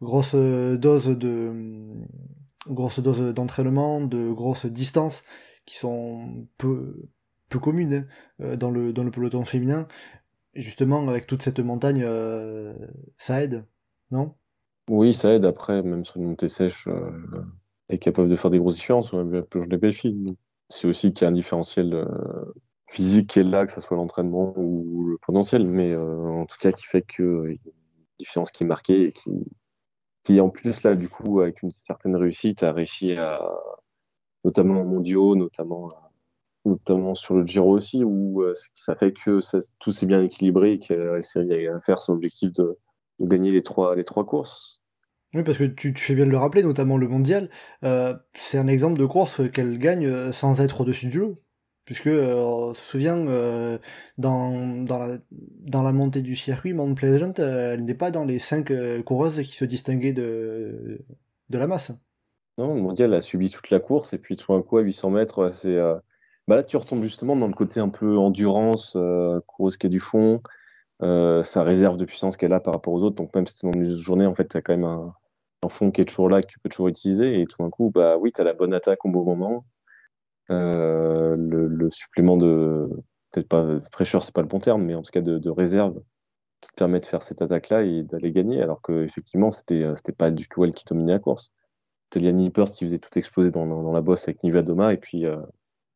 [0.01, 1.51] grosses doses de
[2.69, 5.23] grosses doses d'entraînement, de grosses distances
[5.65, 7.09] qui sont peu,
[7.49, 8.07] peu communes
[8.41, 9.87] hein, dans, le, dans le peloton féminin.
[10.55, 12.73] justement, avec toute cette montagne, euh,
[13.17, 13.65] ça aide,
[14.11, 14.33] non?
[14.89, 15.45] Oui, ça aide.
[15.45, 17.11] Après, même sur une montée sèche, euh,
[17.89, 19.11] est capable de faire des grosses différences.
[19.13, 20.35] On a des belles filles.
[20.69, 22.05] C'est aussi qu'il y a un différentiel euh,
[22.87, 26.71] physique qui est là, que ce soit l'entraînement ou le potentiel, mais en tout cas
[26.71, 27.57] qui fait qu'il y a une
[28.19, 29.29] différence qui est marquée et qui,
[30.27, 33.41] qui en plus là du coup avec une certaine réussite a réussi à
[34.43, 35.93] notamment en mondiaux, notamment
[36.65, 39.39] notamment sur le Giro aussi où euh, ça fait que
[39.79, 42.77] tout s'est bien équilibré et qu'elle a réussi à faire son objectif de,
[43.21, 44.81] gagner les trois les trois courses.
[45.33, 47.49] Oui, parce que tu, fais bien de le rappeler, notamment le mondial,
[47.83, 51.41] euh, c'est un exemple de course qu'elle gagne euh, sans être au-dessus du lot
[51.87, 53.77] puisque euh, on se souvient euh,
[54.17, 58.73] dans, dans, la, montée du circuit, Mount Pleasant, euh, elle n'est pas dans les cinq
[59.05, 60.99] coureuses qui se distinguaient de,
[61.49, 61.93] de la masse.
[62.57, 65.11] Non, le mondial a subi toute la course, et puis tout d'un coup, à 800
[65.11, 65.77] mètres, c'est.
[66.47, 68.97] Bah là, tu retombes justement dans le côté un peu endurance,
[69.45, 70.41] coureuse qui est du fond,
[71.01, 73.15] sa réserve de puissance qu'elle a par rapport aux autres.
[73.15, 75.13] Donc, même si c'est dans une journée, en fait, tu as quand même un,
[75.63, 77.39] un, fond qui est toujours là, que tu peux toujours utiliser.
[77.39, 79.63] Et tout d'un coup, bah oui, tu as la bonne attaque au bon moment.
[80.49, 82.89] Euh, le, supplément de
[83.31, 86.01] peut-être pas fraîcheur, c'est pas le bon terme, mais en tout cas de, réserve
[86.61, 90.11] qui te permet de faire cette attaque-là et d'aller gagner, alors qu'effectivement, c'était euh, c'était
[90.11, 91.53] pas du tout elle qui dominait la course.
[92.05, 94.97] C'était Liane Nippert qui faisait tout exploser dans, dans, la bosse avec Nivea Doma, et
[94.97, 95.37] puis euh,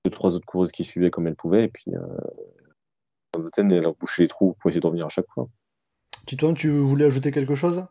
[0.05, 4.23] deux, trois autres coureuses qui suivaient comme elles pouvaient, et puis euh, elle a bouché
[4.23, 5.47] les trous pour essayer de revenir à chaque fois.
[6.25, 7.85] Titouan, tu voulais ajouter quelque chose?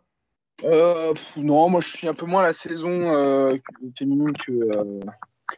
[0.63, 3.57] Non, moi je suis un peu moins la saison
[3.97, 5.01] féminine que,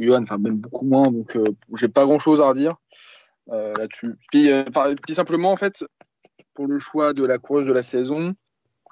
[0.01, 2.77] enfin même beaucoup moins, donc euh, j'ai pas grand chose à redire
[3.51, 4.17] euh, là-dessus.
[4.31, 4.65] Puis, euh,
[5.05, 5.85] puis, simplement, en fait,
[6.55, 8.35] pour le choix de la coureuse de la saison,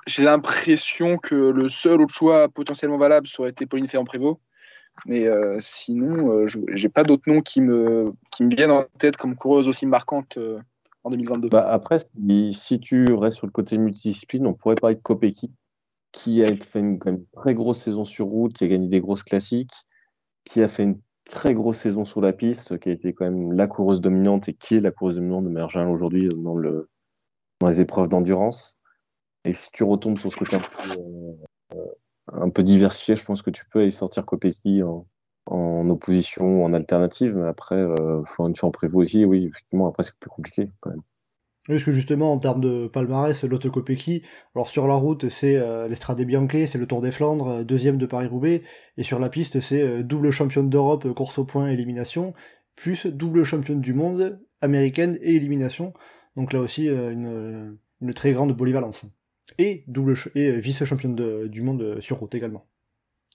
[0.07, 4.41] j'ai l'impression que le seul autre choix potentiellement valable ça aurait été Pauline Ferrand-Prévot.
[5.07, 5.27] Mais
[5.61, 10.37] sinon, je j'ai pas d'autres noms qui me, viennent en tête comme coureuse aussi marquante
[11.05, 11.49] en 2022.
[11.49, 11.99] Bah après,
[12.53, 15.51] si, tu restes sur le côté multidiscipline, on pourrait parler de Kopecky,
[16.13, 16.99] qui a fait une,
[17.33, 19.73] très grosse saison sur route, qui a gagné des grosses classiques,
[20.45, 23.53] qui a fait une très grosse saison sur la piste, qui a été quand même
[23.53, 26.89] la coureuse dominante et qui est la coureuse dominante de Mergin aujourd'hui dans, le,
[27.61, 28.79] dans les épreuves d'endurance.
[29.45, 31.87] Et si tu retombes sur ce côté un peu, euh,
[32.33, 35.07] un peu diversifié, je pense que tu peux y sortir Kopecky en,
[35.89, 37.37] opposition ou en alternative.
[37.37, 39.25] Mais après, euh, faut une en aussi.
[39.25, 41.03] Oui, effectivement, après, c'est plus compliqué quand même.
[41.67, 44.23] Parce justement, en termes de palmarès, Lotte Kopecky,
[44.55, 47.99] alors sur la route, c'est euh, l'Estrade Bianche, c'est le Tour des Flandres, euh, deuxième
[47.99, 48.63] de Paris-Roubaix,
[48.97, 52.33] et sur la piste, c'est euh, double championne d'Europe, course au point, élimination,
[52.77, 55.93] plus double championne du monde, américaine et élimination.
[56.35, 57.77] Donc là aussi, une,
[58.15, 59.05] très grande polyvalence.
[59.59, 62.67] Et, double et vice-championne du monde sur route également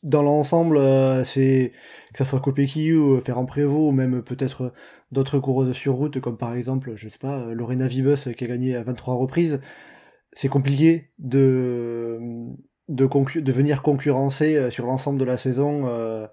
[0.04, 1.72] dans l'ensemble, euh, c'est
[2.14, 4.74] que ça soit Kopecky ou Ferrand Prévost, ou même peut-être
[5.12, 8.76] d'autres coureuses sur route, comme par exemple, je sais pas, Lorena Vibus qui a gagné
[8.76, 9.62] à 23 reprises.
[10.34, 12.20] C'est compliqué de,
[12.88, 16.28] de, venir concurrencer euh, sur l'ensemble de la saison euh,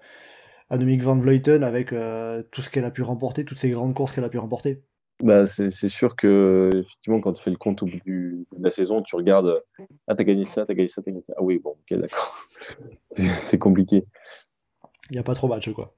[0.69, 4.13] Annemiek van Vleuten avec euh, tout ce qu'elle a pu remporter, toutes ces grandes courses
[4.13, 4.83] qu'elle a pu remporter.
[5.21, 9.01] Bah, c'est sûr que effectivement quand tu fais le compte au bout de la saison,
[9.01, 9.63] tu regardes
[10.07, 11.33] ah t'as gagné ça, t'as gagné ça, t'as gagné ça.
[11.37, 12.47] Ah oui bon ok d'accord.
[13.11, 14.05] c'est compliqué.
[15.09, 15.93] Il n'y a pas trop match quoi.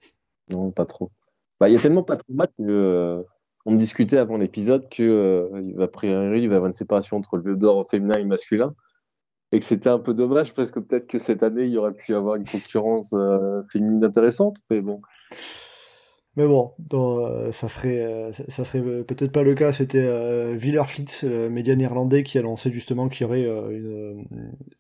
[0.50, 1.12] Non pas trop.
[1.60, 3.24] Bah il y a tellement pas trop match que euh,
[3.66, 7.18] on discutait avant l'épisode que euh, il va priori il va y avoir une séparation
[7.18, 8.76] entre le vélo d'or féminin et masculin
[9.52, 11.94] et que c'était un peu dommage parce que peut-être que cette année il y aurait
[11.94, 15.02] pu y avoir une concurrence euh, féminine intéressante mais bon.
[16.36, 19.72] Mais bon, dans, ça serait, ça serait peut-être pas le cas.
[19.72, 23.48] C'était euh, Flitz, le média néerlandais, qui annonçait justement qu'il y aurait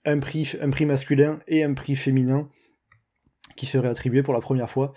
[0.05, 2.49] un, prix, un prix masculin et un prix féminin
[3.55, 4.93] qui serait attribué pour la première fois.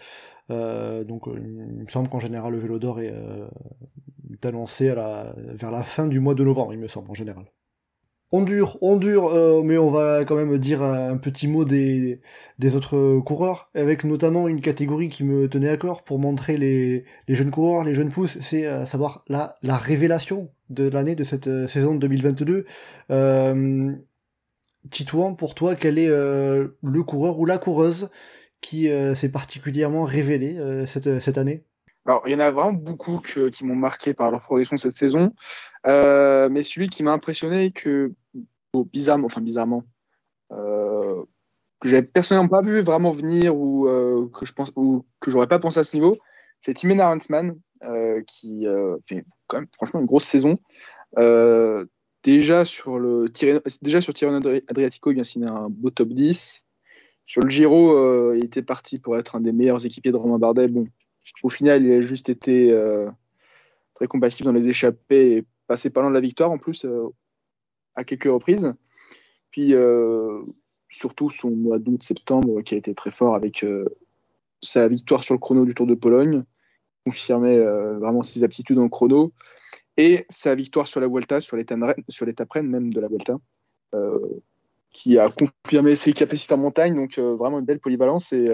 [0.48, 3.14] donc il me semble qu'en général le Vélo d'Or est,
[4.44, 7.44] annoncé vers la fin du mois de novembre, il me semble en général.
[8.30, 12.20] On dure, on dure, euh, mais on va quand même dire un petit mot des,
[12.74, 17.50] autres coureurs, avec notamment une catégorie qui me tenait à cœur pour montrer les, jeunes
[17.50, 21.66] coureurs, les jeunes pousses, c'est à savoir la, la révélation de l'année de cette euh,
[21.66, 22.66] saison 2022.
[23.10, 23.92] Euh,
[24.90, 28.10] Titouan, pour toi, quel est euh, le coureur ou la coureuse
[28.60, 31.62] qui s'est particulièrement révélé cette année?
[32.08, 35.34] Alors, il y en a vraiment beaucoup qui m'ont marqué par leur progression cette saison.
[35.86, 38.14] Euh, mais celui qui m'a impressionné, que
[38.72, 39.84] bizarrement, enfin bizarrement,
[40.52, 41.22] euh,
[41.80, 45.48] que j'avais personnellement pas vu vraiment venir ou euh, que je pense ou que j'aurais
[45.48, 46.16] pas pensé à ce niveau,
[46.62, 47.58] c'est Timena Huntsman
[48.26, 48.66] qui
[49.06, 50.58] fait quand même franchement une grosse saison.
[52.24, 53.28] déjà sur le
[53.82, 54.14] déjà sur
[54.68, 56.64] Adriatico, il vient signer un beau top 10.
[57.26, 60.68] Sur le Giro, il était parti pour être un des meilleurs équipiers de Romain Bardet.
[60.68, 60.88] Bon,
[61.42, 63.10] au final, il a juste été euh,
[63.94, 67.08] très compatible dans les échappées et passé pas loin de la victoire en plus euh,
[67.94, 68.74] à quelques reprises.
[69.50, 70.42] Puis euh,
[70.88, 73.64] surtout son mois d'août-septembre qui a été très fort avec
[74.62, 76.44] sa victoire sur le chrono du Tour de Pologne,
[77.04, 79.32] confirmait vraiment ses aptitudes en chrono,
[79.96, 83.38] et sa victoire sur la Vuelta, sur l'étape reine même de la Vuelta,
[84.90, 88.32] qui a confirmé ses capacités en montagne, donc vraiment une belle polyvalence.
[88.32, 88.48] Et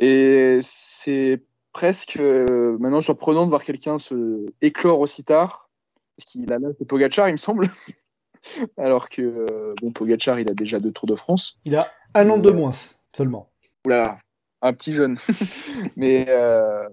[0.00, 1.42] et c'est
[1.72, 5.70] presque euh, maintenant surprenant de voir quelqu'un se éclore aussi tard,
[6.16, 7.68] parce qu'il a l'âge de Pogachar, il me semble.
[8.78, 11.58] Alors que euh, bon, Pogachar, il a déjà deux Tours de France.
[11.64, 12.72] Il a un an de moins
[13.14, 13.50] seulement.
[13.86, 14.18] Oula,
[14.62, 15.18] un petit jeune.
[15.96, 16.88] mais euh,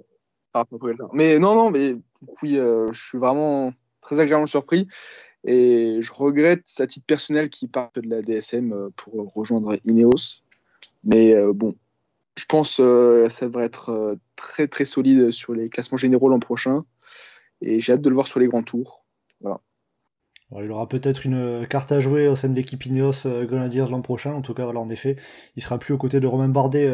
[1.13, 1.95] mais non, non, mais
[2.41, 3.71] oui, je suis vraiment
[4.01, 4.87] très agréablement surpris.
[5.45, 10.41] Et je regrette sa titre personnel qui parte de la DSM pour rejoindre Ineos.
[11.05, 11.73] Mais bon,
[12.41, 16.27] je pense que euh, ça devrait être euh, très très solide sur les classements généraux
[16.27, 16.85] l'an prochain.
[17.61, 19.05] Et j'ai hâte de le voir sur les grands tours.
[19.41, 19.59] Voilà.
[20.57, 24.01] il aura peut-être une carte à jouer au sein de l'équipe Ineos euh, Grenadiers l'an
[24.01, 24.33] prochain.
[24.33, 25.17] En tout cas, voilà, en effet,
[25.55, 26.89] il sera plus aux côtés de Romain Bardet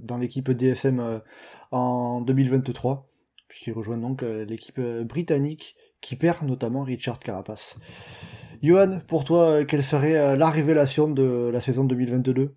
[0.00, 1.20] dans l'équipe DSM
[1.70, 3.10] en 2023,
[3.48, 7.76] puisqu'il rejoint donc l'équipe britannique qui perd notamment Richard Carapace.
[8.62, 12.54] Johan, pour toi, quelle serait la révélation de la saison 2022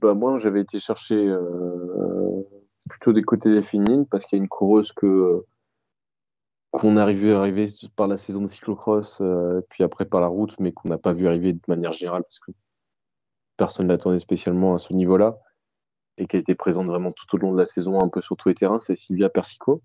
[0.00, 2.42] bah, moi, j'avais été chercher euh,
[2.88, 5.44] plutôt des côtés des parce qu'il y a une coureuse que
[6.70, 10.54] qu'on arrivé à arriver par la saison de cyclocross, euh, puis après par la route,
[10.60, 12.52] mais qu'on n'a pas vu arriver de manière générale parce que
[13.56, 15.38] personne ne l'attendait spécialement à ce niveau-là
[16.16, 18.36] et qui a été présente vraiment tout au long de la saison, un peu sur
[18.36, 19.82] tous les terrains, c'est Silvia Persico,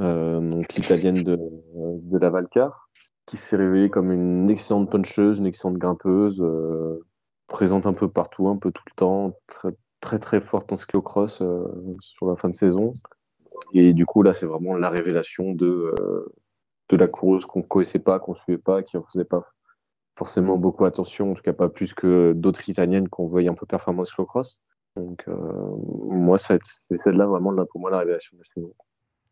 [0.00, 2.88] euh, donc l'italienne de, de la Valcar,
[3.26, 6.42] qui s'est révélée comme une excellente puncheuse, une excellente grimpeuse,
[7.46, 9.74] présente un peu partout, un peu tout le temps, très
[10.04, 11.64] très, très forte en cyclocross euh,
[12.00, 12.92] sur la fin de saison.
[13.72, 16.32] Et du coup, là, c'est vraiment la révélation de, euh,
[16.90, 19.42] de la coureuse qu'on ne connaissait pas, qu'on ne suivait pas, qui ne faisait pas
[20.16, 23.66] forcément beaucoup attention, en tout cas pas plus que d'autres italiennes qu'on voyait un peu
[23.66, 24.60] performer en cyclocross.
[24.96, 25.34] Donc, euh,
[26.10, 26.60] moi, c'est
[26.98, 28.74] celle-là vraiment pour moi la révélation de la saison.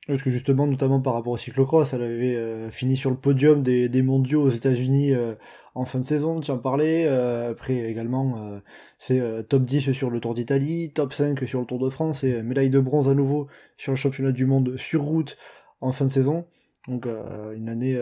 [0.08, 3.62] Parce que justement, notamment par rapport au cyclocross, elle avait euh, fini sur le podium
[3.62, 5.34] des, mondiaux aux États-Unis euh,
[5.76, 7.06] en fin de saison, tu en parlais.
[7.06, 8.60] Euh, après également,
[8.98, 12.42] c'est top 10 sur le Tour d'Italie, top 5 sur le Tour de France et
[12.42, 13.46] médaille de bronze à nouveau
[13.76, 15.36] sur le championnat du monde sur route
[15.80, 16.46] en fin de saison.
[16.88, 17.06] Donc
[17.54, 17.96] une année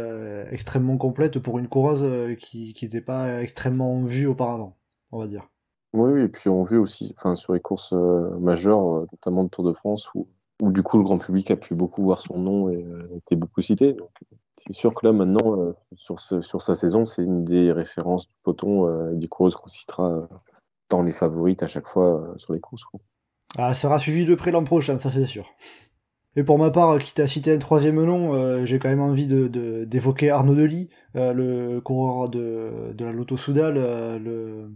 [0.51, 4.76] extrêmement complète pour une coureuse qui n'était pas extrêmement vue auparavant,
[5.12, 5.48] on va dire.
[5.92, 9.74] Oui, et puis on vit aussi, enfin sur les courses majeures, notamment le Tour de
[9.74, 10.26] France, où
[10.61, 13.36] où du coup le grand public a pu beaucoup voir son nom et euh, été
[13.36, 13.96] beaucoup cité.
[14.58, 18.86] C'est sûr que là maintenant, euh, sur, sa saison, c'est une des références du peloton
[18.86, 20.28] euh, du coureuse qu'on citera
[20.90, 22.82] dans les favorites à chaque fois sur les courses.
[23.56, 25.50] Ah, ça sera suivi de près l'an prochain, ça c'est sûr.
[26.36, 30.26] Et pour ma part, quitte à citer un troisième nom, j'ai quand même envie d'évoquer
[30.26, 34.70] de, Arnaud Delis, le coureur de, de la Lotto Soudal, le,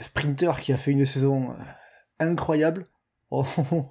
[0.00, 1.54] sprinter qui a fait une saison
[2.18, 2.86] incroyable.
[3.30, 3.44] On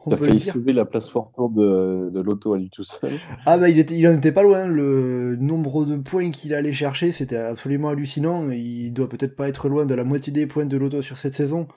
[0.10, 3.12] peut failli sauver la place de, de l'auto à lui tout seul.
[3.46, 6.74] Ah bah il, était, il en était pas loin, le nombre de points qu'il allait
[6.74, 10.66] chercher c'était absolument hallucinant, il doit peut-être pas être loin de la moitié des points
[10.66, 11.68] de l'auto sur cette saison,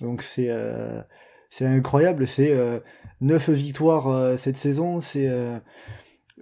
[0.00, 1.02] donc c'est euh,
[1.50, 2.78] c'est incroyable, c'est euh,
[3.20, 5.58] 9 victoires euh, cette saison, c'est euh,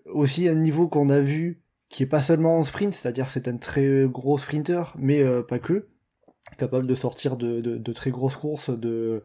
[0.05, 3.57] aussi un niveau qu'on a vu qui est pas seulement en sprint, c'est-à-dire c'est un
[3.57, 5.89] très gros sprinter, mais pas que,
[6.57, 9.23] capable de sortir de, très grosses courses, de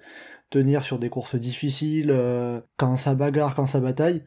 [0.49, 4.23] tenir sur des courses difficiles, euh, quand ça bagarre, quand ça bataille.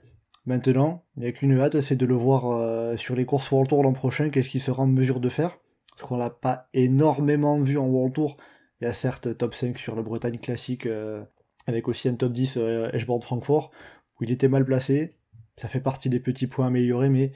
[0.46, 3.68] Maintenant, il n'y a qu'une hâte, c'est de le voir euh, sur les courses World
[3.68, 5.58] Tour l'an prochain, qu'est-ce qu'il sera en mesure de faire.
[5.90, 8.36] Parce qu'on l'a pas énormément vu en World Tour.
[8.80, 11.24] Il y a certes top 5 sur la Bretagne classique, euh,
[11.66, 13.72] avec aussi un top 10 euh, Edgeborn Francfort,
[14.20, 15.16] où il était mal placé.
[15.56, 17.32] Ça fait partie des petits points améliorés, mais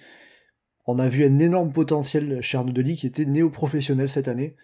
[0.87, 4.57] on a vu un énorme potentiel chez Arnaud Delis qui était néo-professionnel cette année.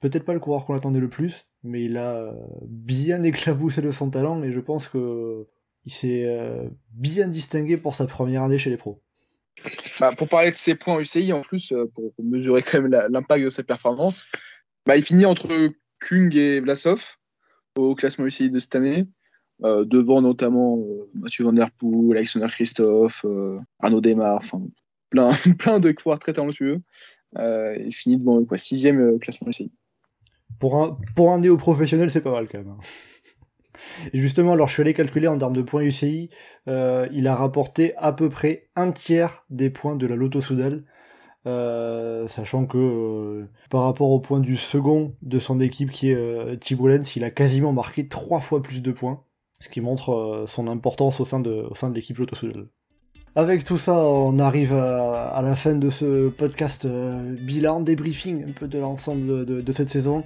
[0.00, 2.32] Peut-être pas le coureur qu'on attendait le plus, mais il a euh,
[2.62, 5.46] bien éclaboussé de son talent et je pense que
[5.84, 9.02] il s'est euh, bien distingué pour sa première année chez les pros.
[9.98, 13.44] Bah, pour parler de ses points UCI, en plus, euh, pour, mesurer quand même l'impact
[13.44, 14.26] de sa performance,
[14.86, 15.48] bah, il finit entre
[16.00, 17.04] Kung et Vlasov
[17.76, 19.06] au classement UCI de cette année,
[19.62, 20.78] devant notamment
[21.14, 23.24] Mathieu Van Der Poel, Alexander Christophe,
[23.78, 24.60] Arnaud Demar, enfin
[25.10, 26.80] plein, plein de coureurs très talentueux.
[27.36, 29.70] il finit devant sixième classement UCI.
[30.58, 32.68] Pour un, pour un néo-professionnel, c'est pas mal quand même.
[32.68, 32.78] Hein.
[34.12, 36.30] Justement, alors je suis allé calculer en termes de points UCI,
[36.68, 40.84] euh, il a rapporté à peu près un tiers des points de la Lotto Soudal,
[41.46, 46.60] euh, sachant que euh, par rapport au point du second de son équipe qui est
[46.60, 49.22] Thibault Lenz, il a quasiment marqué trois fois plus de points,
[49.60, 52.68] ce qui montre son importance au sein de, au sein de l'équipe Lotto Soudal.
[53.38, 58.50] Avec tout ça, on arrive à, la fin de ce podcast euh, bilan, débriefing un
[58.50, 60.24] peu de l'ensemble de, cette saison.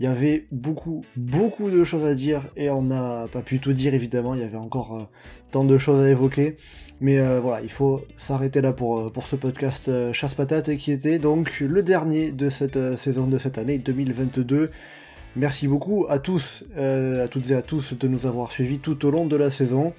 [0.00, 3.72] Il y avait beaucoup, beaucoup de choses à dire et on n'a pas pu tout
[3.72, 4.34] dire évidemment.
[4.34, 5.04] Il y avait encore euh,
[5.52, 6.56] tant de choses à évoquer.
[7.00, 11.20] Mais euh, voilà, il faut s'arrêter là pour, pour ce podcast Chasse Patate qui était
[11.20, 14.72] donc le dernier de cette saison de cette année 2022.
[15.36, 19.12] Merci beaucoup à tous, à toutes et à tous de nous avoir suivis tout au
[19.12, 19.92] long de la saison.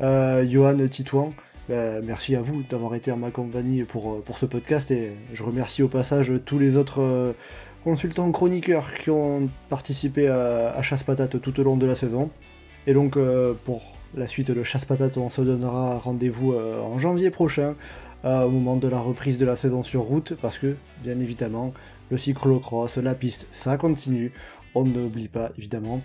[0.00, 1.32] Johan Titouan,
[1.68, 5.12] bah, merci à vous d'avoir été en ma compagnie pour, euh, pour ce podcast et
[5.32, 7.32] je remercie au passage tous les autres euh,
[7.84, 12.30] consultants chroniqueurs qui ont participé à, Chasse Patate tout au long de la saison.
[12.88, 17.30] Et donc euh, pour la suite de Chasse Patate, on se donnera rendez-vous en janvier
[17.30, 17.76] prochain
[18.24, 21.72] au moment de la reprise de la saison sur route parce que bien évidemment
[22.10, 24.32] le cyclocross, la piste, ça continue.
[24.74, 26.02] On n'oublie pas évidemment.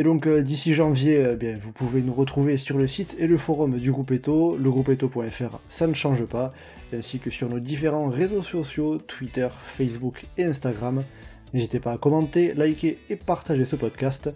[0.00, 3.26] Et donc euh, d'ici janvier, euh, bien, vous pouvez nous retrouver sur le site et
[3.26, 6.54] le forum du groupe Eto, legroupeeto.fr, ça ne change pas,
[6.90, 11.04] ainsi que sur nos différents réseaux sociaux, Twitter, Facebook et Instagram.
[11.52, 14.30] N'hésitez pas à commenter, liker et partager ce podcast.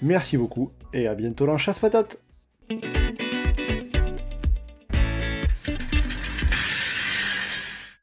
[0.00, 2.18] Merci beaucoup et à bientôt dans Chasse Patate